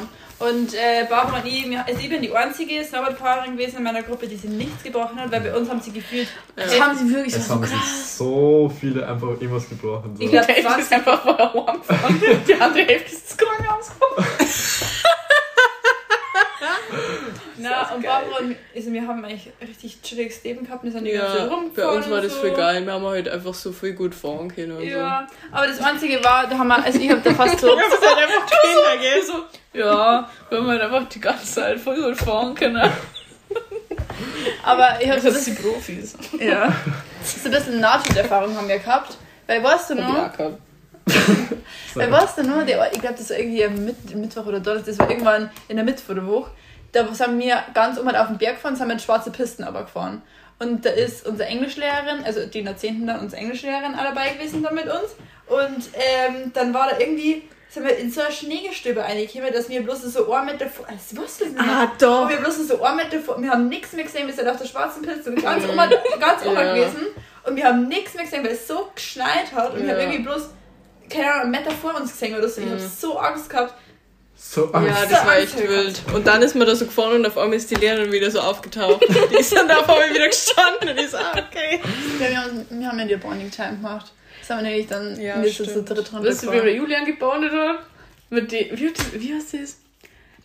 [0.52, 4.04] Und äh, Barbara und ich, wir- also ich bin die einzige Snowboardfahrerin gewesen in meiner
[4.04, 6.28] Gruppe, die sie nichts gebrochen hat, weil bei uns haben sie gefühlt.
[6.56, 8.17] Das haben sie wirklich Es so haben sich krass.
[8.17, 10.15] so viele einfach irgendwas gebrochen.
[10.15, 10.23] So.
[10.23, 11.82] Ich glaub, Die Hälfte ist einfach vorher warm.
[12.47, 14.28] Die andere Hälfte ist ins Krankenhaus gekommen.
[17.57, 20.84] Na, und Barbara und also wir haben eigentlich richtig chilliges Leben gehabt.
[20.84, 22.39] Wir sind die ganze Zeit Ja, bei uns war das so.
[22.39, 22.86] voll geil.
[22.86, 24.78] Wir haben halt einfach so viel gut fahren können.
[24.78, 27.68] Und Ja, aber das Einzige war, da haben wir, also ich habe da fast so.
[27.68, 27.76] so.
[27.76, 29.24] Das halt einfach Kinder, gell?
[29.24, 32.91] So, ja, wir haben halt einfach die ganze Zeit voll gut fahren können.
[34.64, 36.16] Aber ich habe so, Das sind die Profis.
[36.39, 36.74] ja,
[37.24, 39.18] so ein bisschen Nahtoderfahrung haben wir gehabt.
[39.47, 40.47] Weil weißt du Hab noch,
[41.06, 41.54] gehabt.
[41.95, 44.88] weil weißt du noch, der, ich glaube, das war irgendwie am Mitt, Mittwoch oder Donnerstag,
[44.88, 46.51] das war irgendwann in der Mitte der Woche.
[46.91, 50.22] Da sind wir ganz oben auf den Berg gefahren, sind mit schwarze Pisten aber gefahren.
[50.60, 53.08] Und da ist unsere Englischlehrerin, also die in der 10.
[53.08, 55.16] dann unsere Englischlehrerin auch dabei gewesen da mit uns.
[55.47, 59.82] Und ähm, dann war da irgendwie, sind wir in so ein Schneegestöber reingekommen, dass wir
[59.84, 60.86] bloß so ein Meter vor.
[60.88, 61.70] Das wusstest du nicht.
[61.74, 62.30] Ah, Und doch.
[62.30, 63.41] wir bloß so ein Meter vor.
[63.41, 65.78] Wir haben nichts mehr gesehen, wir sind auf der schwarzen Piste und ganz oben,
[66.20, 66.74] ganz oben Ja.
[66.76, 67.08] gewesen.
[67.45, 69.74] Und wir haben nichts mehr gesehen, weil es so geschneit hat.
[69.74, 69.93] Und wir Ja.
[69.93, 70.49] haben irgendwie bloß,
[71.10, 72.62] keine Ahnung, einen Meter vor uns gesehen oder so.
[72.62, 72.72] Ich Mhm.
[72.72, 73.74] habe so Angst gehabt.
[74.36, 75.04] So Ja, Angst.
[75.12, 76.01] das war So echt Angst wild.
[76.14, 78.39] Und dann ist man da so gefahren und auf einmal ist die Lehrerin wieder so
[78.41, 79.01] aufgetaucht.
[79.32, 81.80] Die ist dann da auf einmal wieder gestanden und ich so, ah, okay.
[82.20, 84.12] Ja, wir, haben, wir haben ja die Bonding Time gemacht.
[84.39, 85.89] Das haben wir nämlich dann Ja, ja, so stimmt.
[85.89, 86.76] dritt Weißt du, wie der runtergefahren.
[86.76, 87.80] Julian gebondet hat?
[88.30, 89.78] Mit die, wie, das- wie heißt das?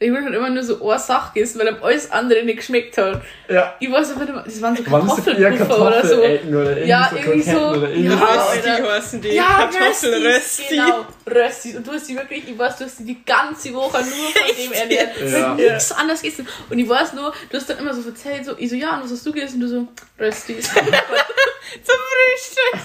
[0.00, 2.96] Der Julian hat immer nur so eine Sache gegessen, weil ihm alles andere nicht geschmeckt
[2.98, 3.20] hat.
[3.48, 3.74] Ja.
[3.80, 6.16] Ich weiß aber nicht, das waren so Kartoffelpuffer oder so.
[6.18, 6.30] Oder
[6.76, 8.50] irgendwie Ja, so irgendwie so- oder irgendwie Ja, so.
[8.68, 9.28] Rösti heißen die.
[9.30, 10.62] Ja, Kartoffelrösti.
[10.68, 11.74] Genau, Röstis.
[11.76, 14.56] Und du hast die wirklich, ich weiß, du hast die die ganze Woche nur von
[14.56, 15.16] dem ernährt.
[15.20, 15.38] Ja.
[15.38, 15.54] Ja.
[15.54, 16.46] Nichts anderes gegessen.
[16.70, 19.04] Und ich weiß nur, du hast dann immer so erzählt, so, ich so, ja, und
[19.04, 19.54] was hast du gegessen?
[19.56, 19.88] Und du so,
[20.20, 20.68] Röstis.
[20.72, 22.80] Zum Frühstück.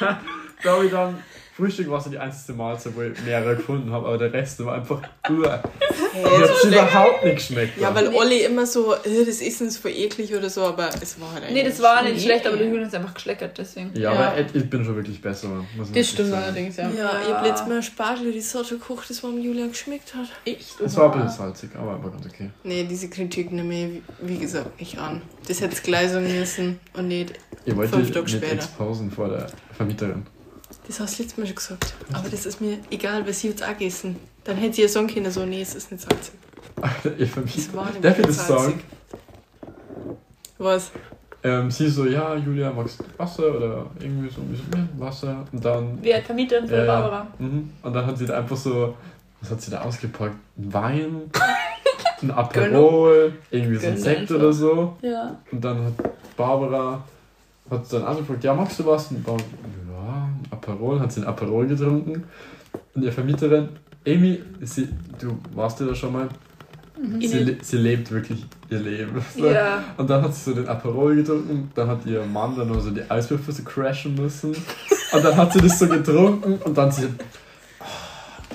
[0.62, 1.22] Da habe ich dann
[1.58, 4.74] Frühstück war so die einzige Mahlzeit, wo ich mehrere gefunden habe, aber der Rest war
[4.76, 5.60] einfach uah.
[6.12, 7.80] Hey, Mir hat so überhaupt nicht geschmeckt.
[7.80, 11.20] Ja, weil Olli immer so, äh, das Essen ist voll eklig oder so, aber es
[11.20, 11.64] war halt eigentlich.
[11.64, 12.20] Nee, das war nicht Nee.
[12.20, 13.90] schlecht, aber der Julian ist einfach geschleckert, deswegen.
[13.94, 14.28] ja, Ja.
[14.28, 15.48] aber ich- bin schon wirklich besser.
[15.92, 16.42] Das stimmt sagen.
[16.44, 16.90] allerdings, ja.
[16.90, 20.28] Ja, ich hab letztes Mal Spargel-Risotto gekocht, das war dem Julian geschmeckt hat.
[20.44, 20.80] Echt?
[20.80, 22.50] Es war ein bisschen salzig, aber war ganz okay.
[22.62, 25.22] Nee, diese Kritik nehme ich, wie- gesagt, nicht an.
[25.48, 27.32] Das hätte es gleich sagen müssen und nicht.
[27.64, 28.52] Ich wollte Fünf nicht Tage später.
[28.54, 30.24] exposen vor der Vermieterin.
[30.86, 31.94] Das hast du letztes Mal schon gesagt.
[32.12, 34.16] Aber das ist mir egal, weil sie jetzt auch gegessen.
[34.44, 36.34] Dann hätte sie ja sagen können, so, nee, es ist nicht salzig.
[37.18, 37.74] Es Vermieter.
[37.74, 38.80] war nämlich Darf ich das sagen?
[40.58, 40.90] Was?
[41.42, 45.44] Ähm, sie so, ja, Julia, magst du Wasser oder irgendwie so, ich so Wasser.
[45.52, 46.84] Und dann, Wer hat Vermieterin von ja.
[46.84, 47.26] Barbara?
[47.38, 47.70] mhm.
[47.82, 48.96] und dann hat sie da einfach so,
[49.40, 50.34] was hat sie da ausgepackt?
[50.56, 51.30] Ein Wein,
[52.22, 54.96] ein Aperol, irgendwie so ein Sekt oder so.
[55.00, 55.36] Ja.
[55.52, 55.92] Und dann hat
[56.36, 57.04] Barbara
[57.70, 59.10] hat dann angefragt, ja, magst du was?
[59.10, 59.44] Und Barbara,
[60.50, 62.24] Aperol, hat sie ein Aperol getrunken.
[62.94, 63.68] Und ihre Vermieterin,
[64.06, 64.88] Amy, sie,
[65.20, 66.28] du warst ja da schon mal,
[67.20, 69.22] sie, le- sie lebt wirklich ihr Leben.
[69.36, 69.46] So.
[69.46, 69.82] Ja.
[69.96, 72.90] Und dann hat sie so den Aperol getrunken, dann hat ihr Mann dann nur so
[72.90, 74.50] die Eiswürfel so crashen müssen.
[75.12, 77.06] Und dann hat sie das so getrunken und dann sie.
[77.80, 77.84] Oh,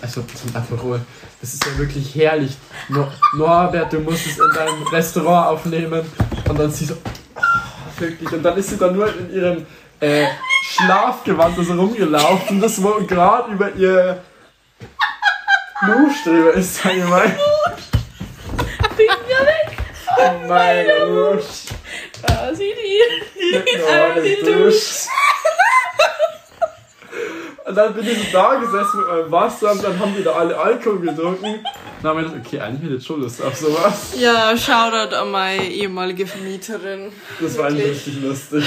[0.02, 1.00] also so ein Aperol,
[1.42, 2.56] das ist ja wirklich herrlich.
[2.90, 6.02] Nor Norbert, du musst es in deinem Restaurant aufnehmen.
[6.50, 6.96] Und dann sie so.
[7.36, 8.32] Oh, wirklich.
[8.32, 9.58] Und dann ist sie dann nur in ihrem
[10.04, 10.28] äh,
[10.70, 14.22] Schlafgewand so rumgelaufen, das wo gerade über ihr
[15.88, 17.38] Lusch drüber ist, sag ich mal.
[20.18, 21.44] Oh mein Gott.
[22.22, 23.56] Da sie die.
[23.56, 25.08] Mit Norbert Dusch.
[27.66, 30.34] Und dann bin ich so da gesessen mit meinem Wasser und dann haben die da
[30.34, 31.64] alle Alkohol getrunken.
[32.02, 34.14] Dann haben wir gedacht, okay, eigentlich hätte ich schon Lust auf sowas.
[34.18, 37.14] Ja, Shoutout an meine ehemalige Vermieterin.
[37.40, 38.66] Das war eigentlich richtig lustig.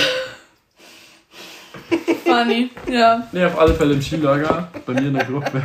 [2.27, 2.71] Funny.
[2.89, 3.27] Ja.
[3.33, 5.63] Ne, auf alle Fälle im Skilager, bei mir in der Gruppe.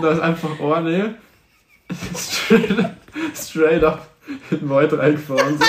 [0.00, 1.16] da ist einfach Orne
[2.16, 2.94] straight,
[3.34, 4.08] straight up
[4.50, 5.58] in den Wald reingefahren.
[5.58, 5.64] So.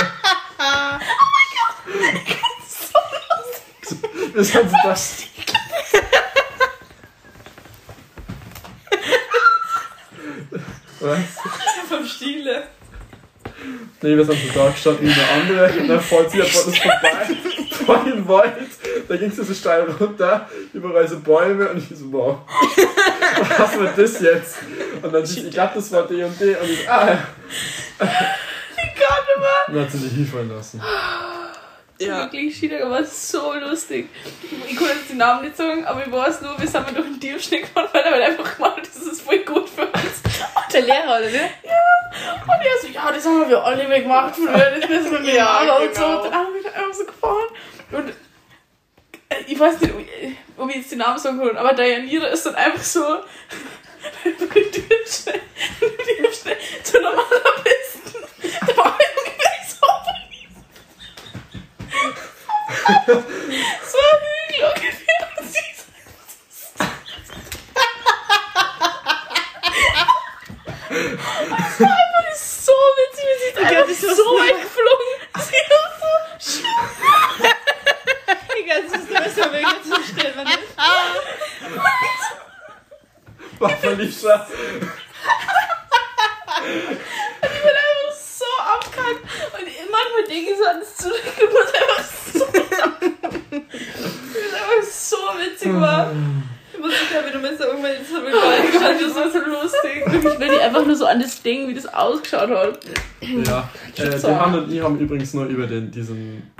[4.33, 5.23] Wir sind so das.
[10.99, 11.19] Was?
[11.89, 12.67] Vom Stiele.
[14.01, 16.77] Nee, wir sind so da gestanden wie eine andere und dann voll sie einfach das
[16.77, 17.37] vorbei,
[17.85, 18.53] voll im Wald.
[19.07, 22.39] Da ging es so steil runter, überall so Bäume und ich so, wow,
[23.57, 24.57] was wird das jetzt?
[25.01, 27.17] Und dann sie, ich glaube, das war D und D und ich, ah.
[29.67, 30.81] Und dann hat sie sich hinfallen lassen.
[31.99, 32.23] Ja.
[32.23, 34.09] Wirklich, Schieder war so lustig.
[34.67, 37.05] Ich kann jetzt den Namen nicht sagen, aber ich weiß nur, wir sind mal durch
[37.05, 40.21] den Tiefschnee gefahren, weil er halt einfach gemeint hat, das ist voll gut für uns.
[40.73, 41.49] Der Lehrer, oder ne?
[42.41, 45.45] Und er so, ja, das haben wir alle gemacht früher, das müssen wir mehr Ja,
[45.45, 46.01] machen und so.
[46.01, 46.17] genau.
[46.17, 47.47] Und dann haben wir da einfach so gefahren.
[47.91, 48.09] Und
[49.29, 50.37] äh, ich weiß nicht, ob ich-
[50.69, 52.99] ich jetzt den Namen sagen kann, aber Dianira ist dann einfach so
[54.25, 55.41] über die Tiefschnee
[56.83, 58.23] zu normaler Pisten.
[58.67, 58.97] Da war
[59.67, 59.77] so
[63.91, 64.19] so ein
[64.49, 65.21] Hügel ungefähr.
[65.39, 66.83] Und sie so,
[70.89, 75.09] Das war einfach so witzig, wie sie ist einfach das war so so- weggeflogen.
[75.35, 75.69] Sie ist
[75.99, 76.11] so
[78.57, 80.59] Egal, das ist der beste Weg zu stellen, wenn nicht.
[83.59, 83.69] War
[84.23, 84.47] Felicia.
[87.41, 89.23] Ich bin einfach so abkackt.
[89.53, 92.03] Und manchmal denke ich so an das zurück und muss einfach
[92.33, 92.45] so.
[94.33, 96.11] Ist einfach so witzig war.
[96.73, 99.07] Ich muss nicht mehr, wie du bist, irgendwann jetzt haben wir beide gestanden.
[99.07, 100.05] Das war so lustig.
[100.05, 102.79] Wirklich, wenn ich einfach nur so an das Ding, wie das ausgeschaut hat.
[103.21, 104.27] Ja, äh, so.
[104.29, 106.51] und ich haben übrigens nur über den, diesen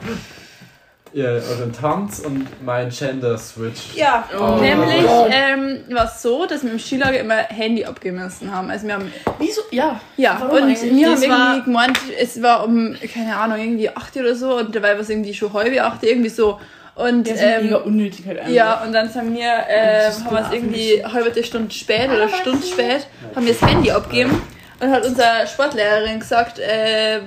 [1.14, 3.94] ihr, euren Tanz und mein Gender Switch.
[3.96, 4.56] Ja, Oh.
[4.60, 5.30] nämlich Gott.
[5.32, 8.70] ähm, war es so, dass wir im Skilager immer Handy abgemessen haben.
[8.72, 9.62] Also wir haben, Wieso?
[9.72, 10.00] Ja.
[10.18, 14.18] ja, Warum und wir haben irgendwie war- gemeint, es war um, keine Ahnung, irgendwie 8
[14.18, 16.60] oder so und dabei war es irgendwie schon halb 8, irgendwie so.
[16.96, 18.52] Und ist ähm, mega unnötig halt einfach.
[18.52, 22.30] ja, und dann sind wir, äh, haben wir es irgendwie halbe Stunde spät oder eine
[22.30, 24.40] Stunde spät, haben wir das Handy abgegeben
[24.80, 27.22] und hat unsere Sportlehrerin gesagt, äh,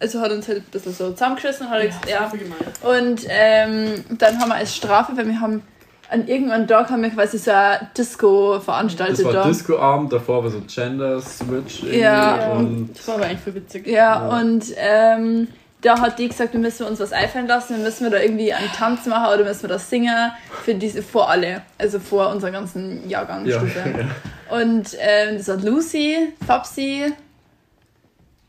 [0.00, 2.58] also hat uns halt ein bisschen so zusammengeschissen und hat gesagt, ja, voll gemein.
[2.82, 5.62] und ähm, dann haben wir als Strafe, weil wir haben
[6.10, 9.44] an irgendeinem Tag haben wir quasi so eine Disco veranstaltet Das war da.
[9.46, 12.50] Disco-Abend, davor war so Gender Switch irgendwie Ja.
[12.52, 13.86] und Das war aber eigentlich voll witzig.
[13.86, 13.94] ja,
[14.28, 14.38] Ja.
[14.40, 15.46] und ähm,
[15.82, 18.52] da hat die gesagt, wir müssen uns was einfallen lassen, wir müssen wir da irgendwie
[18.52, 20.32] einen Tanz machen oder müssen wir das singen
[20.64, 23.78] für diese vor alle, also vor unserer ganzen ja, Jahrgangsstufe.
[23.78, 24.04] ja.
[24.56, 27.12] Und ähm, das hat Lucy, Fabsi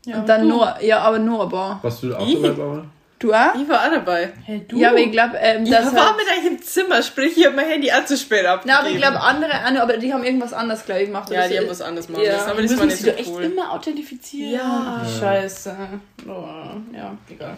[0.04, 0.48] Ja, und dann du.
[0.48, 1.78] Noah, ja, aber Noah war.
[1.82, 2.34] Warst du auch Ich?
[2.34, 2.84] dabei, Barbara?
[3.20, 3.54] Du auch?
[3.54, 4.32] Ich war auch dabei.
[4.42, 4.76] Hey, du.
[4.76, 7.46] Ja, aber ich glaube, ähm, Ich das war hat- mit euch im Zimmer, sprich, ich
[7.46, 8.74] habe mein Handy auch zu spät abgegeben.
[8.74, 11.30] Na, aber ich glaube andere, aber die haben irgendwas anderes, glaube ich, gemacht.
[11.30, 12.32] Ja, Das die haben was anderes machen Ja.
[12.32, 13.42] müssen, aber wir das war nicht so doch echt cool.
[13.44, 14.54] immer authentifizieren.
[14.54, 15.06] Ja.
[15.20, 15.76] Scheiße.
[16.28, 16.30] Oh,
[16.96, 17.56] ja, egal.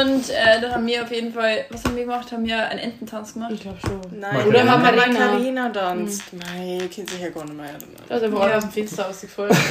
[0.00, 2.30] Und äh, dann haben wir auf jeden Fall, was haben wir gemacht?
[2.30, 3.50] Haben wir einen Ententanz gemacht?
[3.54, 4.00] Ich glaube schon.
[4.20, 5.18] Nein, Oder wir haben Macarena.
[5.32, 6.22] Macarena tanzt.
[6.32, 7.88] Nein, ihr kennt sich ja gar nicht mehr erinnern.
[8.08, 8.48] Einfach Ja.
[8.50, 8.56] ja.
[8.58, 9.56] aus dem Fenster ausgefallen.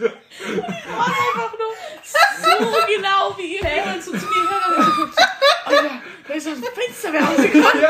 [2.42, 2.50] so
[2.86, 5.18] genau wie ihr jemand so zu mir hört und so guckt.
[5.66, 5.90] Alter,
[6.28, 7.84] da ist aus dem Fenster wer rausgekommen.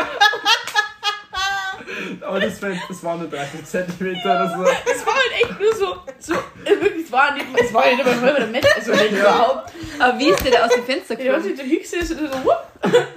[2.23, 4.63] Aber das, war- das waren nur 30 Zentimeter oder so.
[4.63, 6.35] Es war halt echt nur so, so
[6.65, 9.73] äh, wirklich, es war nicht, es war nicht immer der Mensch, also nicht überhaupt.
[9.99, 11.51] Aber wie ist der da aus dem Fenster Ja, gekommen?
[11.51, 12.57] und der Hüchse ist so, wupp,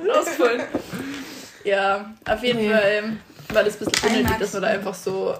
[0.10, 0.62] rausgefallen.
[1.64, 2.70] Ja, auf jeden Nee.
[2.74, 3.20] Fall ähm,
[3.50, 5.36] war das ein bisschen unnötig, Einmal dass wir da einfach so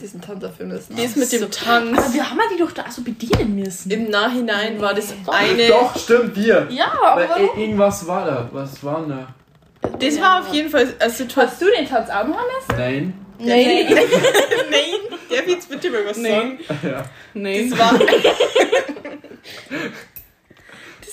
[0.00, 0.96] diesen Tanz dafür müssen.
[0.96, 2.12] Das mit dem Aber Tanz.
[2.14, 3.90] wir haben ja die doch da so bedienen müssen.
[3.90, 5.68] Im Nachhinein war das eine.
[5.68, 6.66] Doch, stimmt, wir.
[6.70, 8.48] Ja, aber Weil, irgendwas war da.
[8.52, 9.28] Was war denn da?
[9.98, 11.48] Das war auf jeden Fall eine Situation.
[11.48, 12.78] Hast du den Tanz auch machen müssen?
[12.80, 13.14] Nein.
[13.40, 13.84] Nee.
[14.70, 16.28] Nein, darf ich jetzt bitte mal was Nee.
[16.30, 16.58] sagen?
[16.82, 17.04] Ja.
[17.34, 17.68] Nee.
[17.70, 17.98] Das war.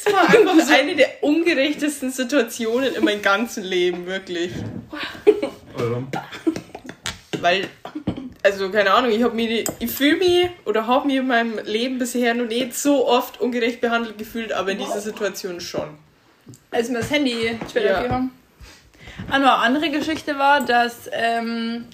[0.05, 4.51] Das war einfach eine der ungerechtesten Situationen in meinem ganzen Leben, wirklich.
[5.75, 6.09] Warum?
[7.41, 7.67] Weil,
[8.43, 11.57] also keine Ahnung, ich habe mir, die- ich fühle mich oder habe mich in meinem
[11.65, 15.89] Leben bisher noch nicht so oft ungerecht behandelt gefühlt, aber in dieser Situation schon.
[16.69, 18.09] Als wir das Handy später Ja.
[18.09, 18.31] haben.
[19.29, 21.85] Ah, noch eine andere Geschichte war, dass ähm,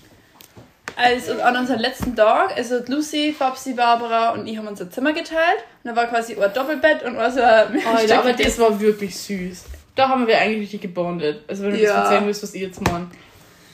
[0.96, 5.64] als an unserem letzten Tag, also Lucy, Fabsi, Barbara und ich haben unser Zimmer geteilt.
[5.84, 9.18] Und da war quasi ein Doppelbett und ein so ein Alter, aber das war wirklich
[9.18, 9.64] süß.
[9.96, 11.44] Da haben wir eigentlich richtig gebondet.
[11.48, 11.94] Also wenn du Ja.
[11.96, 13.08] das erzählen willst, was ihr jetzt macht.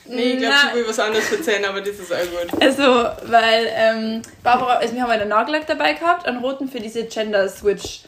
[0.10, 2.62] Nee, ich glaube, ich will was anderes erzählen, aber das ist auch gut.
[2.62, 2.84] Also,
[3.30, 7.50] weil ähm, Barbara, also wir haben einen Nagellack dabei gehabt, einen roten für diese Gender
[7.50, 8.04] Switch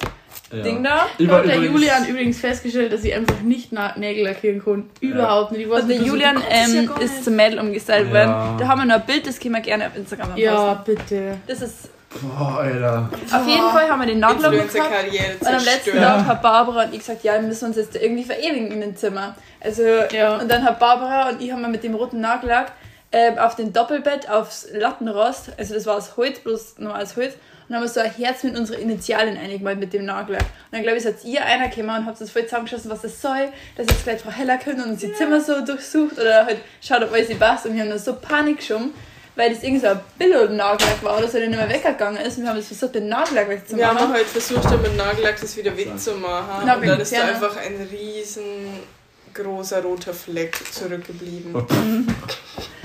[0.51, 0.63] Ja.
[0.63, 0.89] Ding da.
[0.89, 4.89] War hat der übrigens- Julian übrigens festgestellt, dass sie einfach nicht Nägel lackieren konnten.
[4.99, 5.69] Überhaupt nicht.
[5.69, 6.43] Weiß Und der nicht, du so, Julian ja
[6.81, 8.13] ähm, gar ist zum Mädel umgestylt Ja.
[8.13, 8.57] worden.
[8.59, 10.41] Da haben wir noch ein Bild, das können wir gerne auf Instagram posten.
[10.41, 11.37] Ja, bitte.
[11.45, 11.89] Das ist,
[12.21, 13.09] Boah, Alter.
[13.31, 14.65] auf jeden Fall haben wir den Nagellack gehabt.
[14.75, 15.97] Influencer-Karriere Und am letzten.
[15.97, 18.95] Tag hat Barbara und ich gesagt, ja, wir müssen uns jetzt irgendwie verewigen in dem
[18.95, 19.35] Zimmer.
[19.61, 20.37] Also, Ja.
[20.37, 22.71] und dann hat Barbara und ich haben wir mit dem roten Nagellack
[23.11, 27.33] ähm, auf dem Doppelbett aufs Lattenrost, also das war aus Holz, bloß nur als Holz,
[27.69, 30.41] und haben wir so ein Herz mit unseren Initialen eingemalt mit dem Nagellack.
[30.41, 33.21] Und dann glaube ich, seid ihr einer gekommen und habt das voll zusammengeschossen, was das
[33.21, 36.57] soll, dass jetzt gleich Frau Heller können und uns die Zimmer so durchsucht oder halt
[36.81, 37.67] schaut, ob alles passt.
[37.67, 38.91] Und wir haben da so Panik geschoben,
[39.35, 42.37] weil das irgendwie so ein Billo-Nagellack war oder so, der nicht mehr weggegangen ist.
[42.37, 43.99] Und wir haben das versucht, den Nagellack Wir wegzumachen.
[43.99, 46.65] haben halt versucht, da mit Nagellack das wieder wegzumachen.
[46.65, 51.53] Na, und dann ist da einfach ein riesengroßer roter Fleck zurückgeblieben.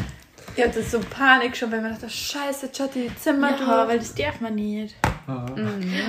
[0.56, 3.88] Ich hatte so Panik schon, weil man dachte, scheiße, die Zimmer Ja, durch.
[3.88, 4.94] weil das darf man nicht.
[5.26, 5.46] Ah.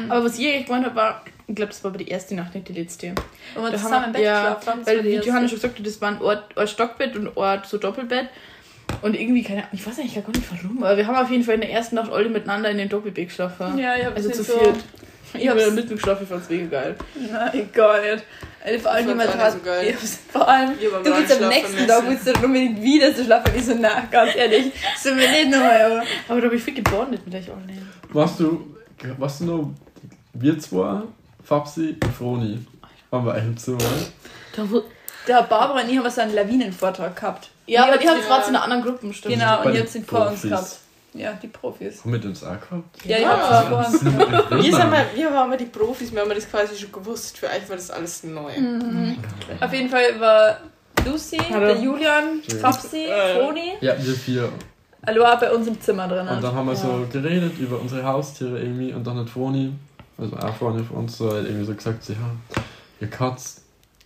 [0.10, 2.54] Aber was ich echt gemeint habe, war, ich glaube, das war aber die erste Nacht,
[2.54, 3.10] nicht die letzte.
[3.56, 6.00] Und wir Da zusammen im Bett ja, geschlafen Weil, wie Johanna schon gesagt hat, das
[6.02, 8.28] war ein Ort, ein Stockbett und ein Ort so Doppelbett.
[9.02, 11.44] Und irgendwie, keine Ahnung, ich weiß eigentlich gar nicht warum, aber wir haben auf jeden
[11.44, 13.78] Fall in der ersten Nacht alle miteinander in den Doppelbett geschlafen.
[13.80, 14.76] Ja, ich hab Also zu so- viert.
[15.40, 16.96] Ich habe da mitten geschlafen, ich fand's mega geil.
[17.54, 18.26] Egal nicht.
[18.64, 19.54] Also vor allem jemand auch hat.
[19.54, 19.88] nicht so geil.
[19.90, 21.88] Ich hab's- Vor allem, Ich du willst am nächsten.
[21.88, 23.52] Tag willst du dann unbedingt wieder so schlafen.
[23.56, 26.04] Ich so, na, ganz ehrlich, sind wir nicht nochmal, aber.
[26.28, 27.92] Aber da habe ich viel gebondet mit euch allen.
[28.10, 28.76] Warst du,
[29.18, 29.70] warst du noch,
[30.34, 31.02] wir zwei,
[31.44, 32.66] Fabsi und Froni,
[33.12, 33.78] waren wir eigentlich so,
[34.56, 34.82] Da wo,
[35.28, 37.50] Da hat Barbara und ich haben so einen Lawinenvortrag gehabt.
[37.68, 38.26] ja, aber die haben ja.
[38.26, 39.36] gerade in einer anderen Gruppe, stimmt.
[39.36, 40.78] Genau, und jetzt sind vor uns gehabt.
[41.16, 42.04] Ja, die Profis.
[42.04, 43.06] Haben wir uns auch gehabt?
[43.06, 43.62] Ja, die Ja.
[43.88, 44.52] uns gehabt.
[44.52, 47.38] Wir, sind mal, wir waren mal die Profis, wir haben das quasi schon gewusst.
[47.38, 48.52] Für euch war das alles neu.
[48.60, 49.18] Mhm.
[49.62, 50.58] Auf jeden Fall war
[51.06, 51.68] Lucy, Hallo.
[51.68, 52.42] der Julian.
[52.62, 53.36] Fabsi, Äh.
[53.40, 53.74] Froni.
[53.82, 54.50] Ja, wir vier.
[55.04, 56.28] Aloha bei uns im Zimmer drin.
[56.28, 56.80] Und dann haben wir Ja.
[56.80, 59.72] so geredet über unsere Haustiere irgendwie und dann hat Toni,
[60.18, 62.20] also auch Freundin von uns, so halt irgendwie so gesagt, so, ja,
[63.00, 63.62] ihr Katz,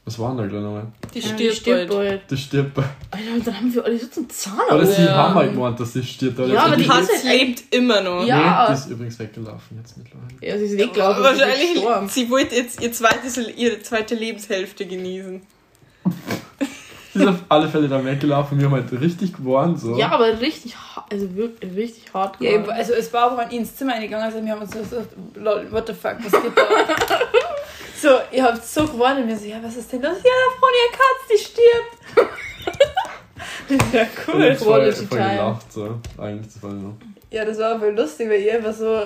[0.09, 0.87] was war denn da gleich nochmal?
[1.13, 1.89] Die Ja, stirbt, bald.
[1.89, 2.21] bald.
[2.31, 2.77] Die stirbt.
[2.77, 5.15] Alter, und dann haben wir alle so zum Zahn Oder sie Ja.
[5.15, 6.39] haben halt gemeint, dass sie stirbt.
[6.39, 8.25] Ja, aber die die Katz ist halt lebt immer noch.
[8.25, 8.63] Ja.
[8.63, 10.33] Nee, die ist übrigens weggelaufen jetzt mittlerweile.
[10.41, 11.23] Ja, sie ist weggelaufen.
[11.23, 15.41] sie ist Wahrscheinlich, sie wollte jetzt ihr zweites, ihre zweite Lebenshälfte genießen.
[17.13, 18.57] Die ist auf alle Fälle dann weggelaufen.
[18.59, 19.79] Wir haben halt richtig gewarnt.
[19.79, 19.97] So.
[19.97, 20.75] Ja, aber richtig,
[21.11, 22.71] also wirklich richtig hart Ja, geworden.
[22.71, 25.03] also es war aber ins Zimmer eingegangen, also wir haben uns so, so
[25.39, 26.61] lol, what the fuck, was geht da?
[28.01, 30.17] so, ihr habt so gewonnen und wir so, ja, was ist denn los?
[30.17, 31.93] Ja, da vorne ihr Katz, die stirbt.
[33.93, 34.43] ja, Und cool.
[34.45, 35.71] jetzt voll, voll gelacht.
[35.71, 35.99] So.
[36.17, 36.95] Eigentlich das war nur.
[37.31, 39.05] Ja, das war voll lustig, weil ihr einfach so,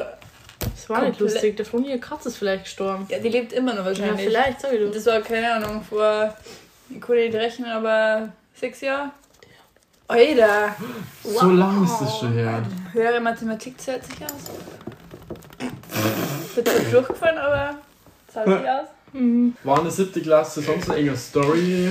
[0.60, 1.58] Das war nicht lustig.
[1.58, 3.06] Der von ihr Katze ist vielleicht gestorben.
[3.10, 4.26] ja, die lebt immer noch Ja, wahrscheinlich.
[4.28, 4.90] vielleicht, sag ich du.
[4.90, 6.34] das war, keine Ahnung, vor,
[6.90, 9.12] ich konnte nicht rechnen, aber sechs Jahre?
[10.08, 10.76] Alter,
[11.24, 12.62] So lang ist das schon her.
[12.92, 14.52] höhere Mathematik zählt sich aus.
[16.56, 17.76] Wird zwar durchgefallen, aber
[18.34, 18.88] zahlt sich aus.
[19.14, 19.56] Mhm.
[19.64, 21.90] War in der siebten Klasse sonst noch irgendeine Story?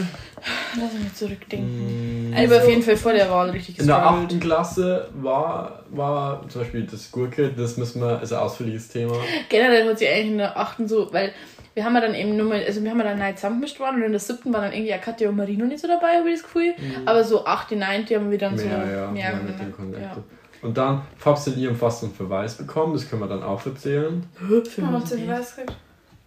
[0.76, 2.30] Lass mich zurückdenken.
[2.30, 2.32] Mm.
[2.32, 6.48] Ich habe auf jeden Fall vor der Wahl richtig In der achten Klasse war, war
[6.48, 9.14] zum Beispiel das Gurke, das müssen wir, ist ein ausführliches Thema.
[9.48, 11.32] Generell hat sie eigentlich in der achten so, weil
[11.74, 13.96] wir haben ja dann eben nur mal, also wir haben ja dann neu zusammengemischt worden
[13.96, 16.28] und in der siebten waren dann irgendwie ja Katja und Marino nicht so dabei, habe
[16.28, 16.74] ich das Gefühl.
[17.06, 20.24] Aber so achte, neunte haben wir dann so Mehr, ja, mehr mehr mit Connected.
[20.60, 24.24] Und dann Fabs in ihrem fast einen Verweis bekommen, das können wir dann auch erzählen.
[24.40, 24.60] Ja.
[24.64, 25.28] Für Warum mich habt ihr nicht.
[25.28, 25.76] was gekriegt?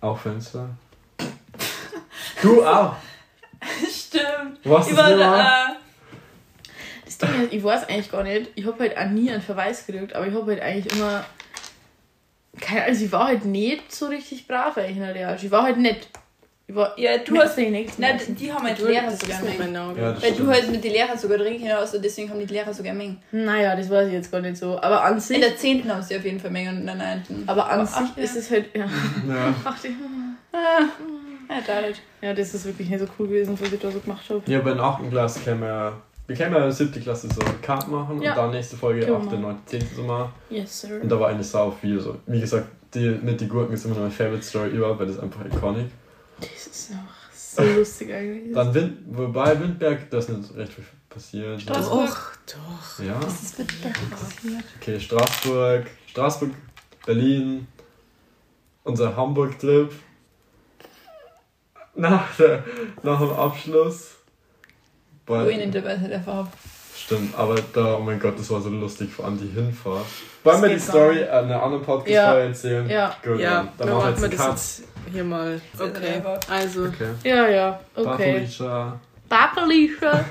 [0.05, 0.69] Auch Fenster.
[2.41, 2.95] Du auch!
[3.89, 4.59] Stimmt.
[4.63, 5.39] Was ist Über, immer?
[5.39, 5.73] äh,
[7.05, 9.87] Das Ding ist, ich weiß eigentlich gar nicht, ich habe halt auch nie einen Verweis
[9.87, 11.25] gekriegt, aber ich habe halt eigentlich immer.
[12.61, 15.45] Keine Ahnung, also ich war halt nicht so richtig brav eigentlich in der Realschule.
[15.47, 16.07] Ich war halt nett.
[16.68, 16.97] War.
[16.99, 17.57] ja, du hast.
[17.59, 17.99] nicht nichts.
[17.99, 19.74] Nein, die haben halt Du Lehrer sogar mengen.
[19.76, 22.74] Ja, Weil du halt mit den Lehrern sogar drin hinaus und deswegen haben die Lehrer
[22.74, 23.22] sogar mengen.
[23.32, 24.80] Naja, das weiß ich jetzt gar nicht so.
[24.82, 25.36] Aber an sich.
[25.36, 25.88] In der 10.
[25.93, 27.24] haben sie auf jeden Fall mengen und in der 9.
[27.45, 28.24] aber an Aber sich ach, ja.
[28.24, 28.66] ist es halt.
[28.76, 28.86] Ja.
[28.86, 29.53] Ja.
[29.63, 29.89] Ach, die,
[30.53, 30.82] Ah,
[31.49, 32.01] ja, da halt.
[32.22, 34.41] ja, das ist wirklich nicht so cool gewesen, was ich da so gemacht habe.
[34.47, 35.09] Ja, bei der 8.
[35.11, 35.93] Klasse können wir,
[36.26, 36.91] wir können ja in der 7.
[37.03, 38.32] Klasse so eine Karte machen Ja.
[38.32, 39.41] und dann nächste Folge 8., machen.
[39.41, 39.88] 9., 10.
[39.95, 40.30] so mal.
[40.49, 40.99] Yes, sir.
[41.01, 42.16] Und da war eigentlich sau viel so.
[42.26, 45.18] Wie gesagt, die mit den Gurken ist immer noch meine Favorite Story überhaupt, weil das
[45.18, 45.88] ist einfach iconic.
[46.39, 48.53] Das ist auch so lustig eigentlich.
[48.53, 51.61] Dann Wind, wobei Windberg, da ist nicht recht viel passiert.
[51.61, 52.07] Straßburg.
[52.45, 52.55] Doch,
[52.97, 53.05] doch.
[53.05, 53.67] Ja, Das ist mit
[54.11, 54.63] passiert.
[54.79, 56.51] okay, Straßburg, Straßburg,
[57.05, 57.67] Berlin,
[58.83, 59.91] unser Hamburg-Trip.
[61.97, 62.63] Nach, der,
[63.03, 64.15] nach dem Abschluss.
[65.25, 66.47] Wo Bei, ich nicht dabei sein darf.
[67.07, 70.05] Aber- Stimmt, aber da, oh mein Gott, das war so lustig, vor allem die Hinfahrt.
[70.43, 72.35] Wollen wir die Story an einer anderen Podcast Ja.
[72.37, 72.89] erzählen?
[72.89, 73.15] Ja.
[73.23, 74.51] Gut, Ja, dann, dann machen wir jetzt einen das Cut.
[74.51, 75.61] jetzt hier mal.
[75.79, 76.85] Okay, also.
[76.85, 77.09] Okay.
[77.23, 78.47] Ja, ja, okay.
[79.29, 80.25] Papelische.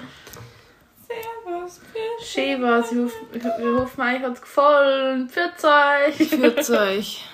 [1.06, 1.80] Servus.
[2.22, 2.86] Schön war's.
[2.92, 3.14] Ich hoffe,
[3.62, 5.28] wir hoffen, euch hat's gefallen.
[5.28, 5.64] Pfiat
[6.18, 6.28] euch.
[6.28, 7.24] Für euch.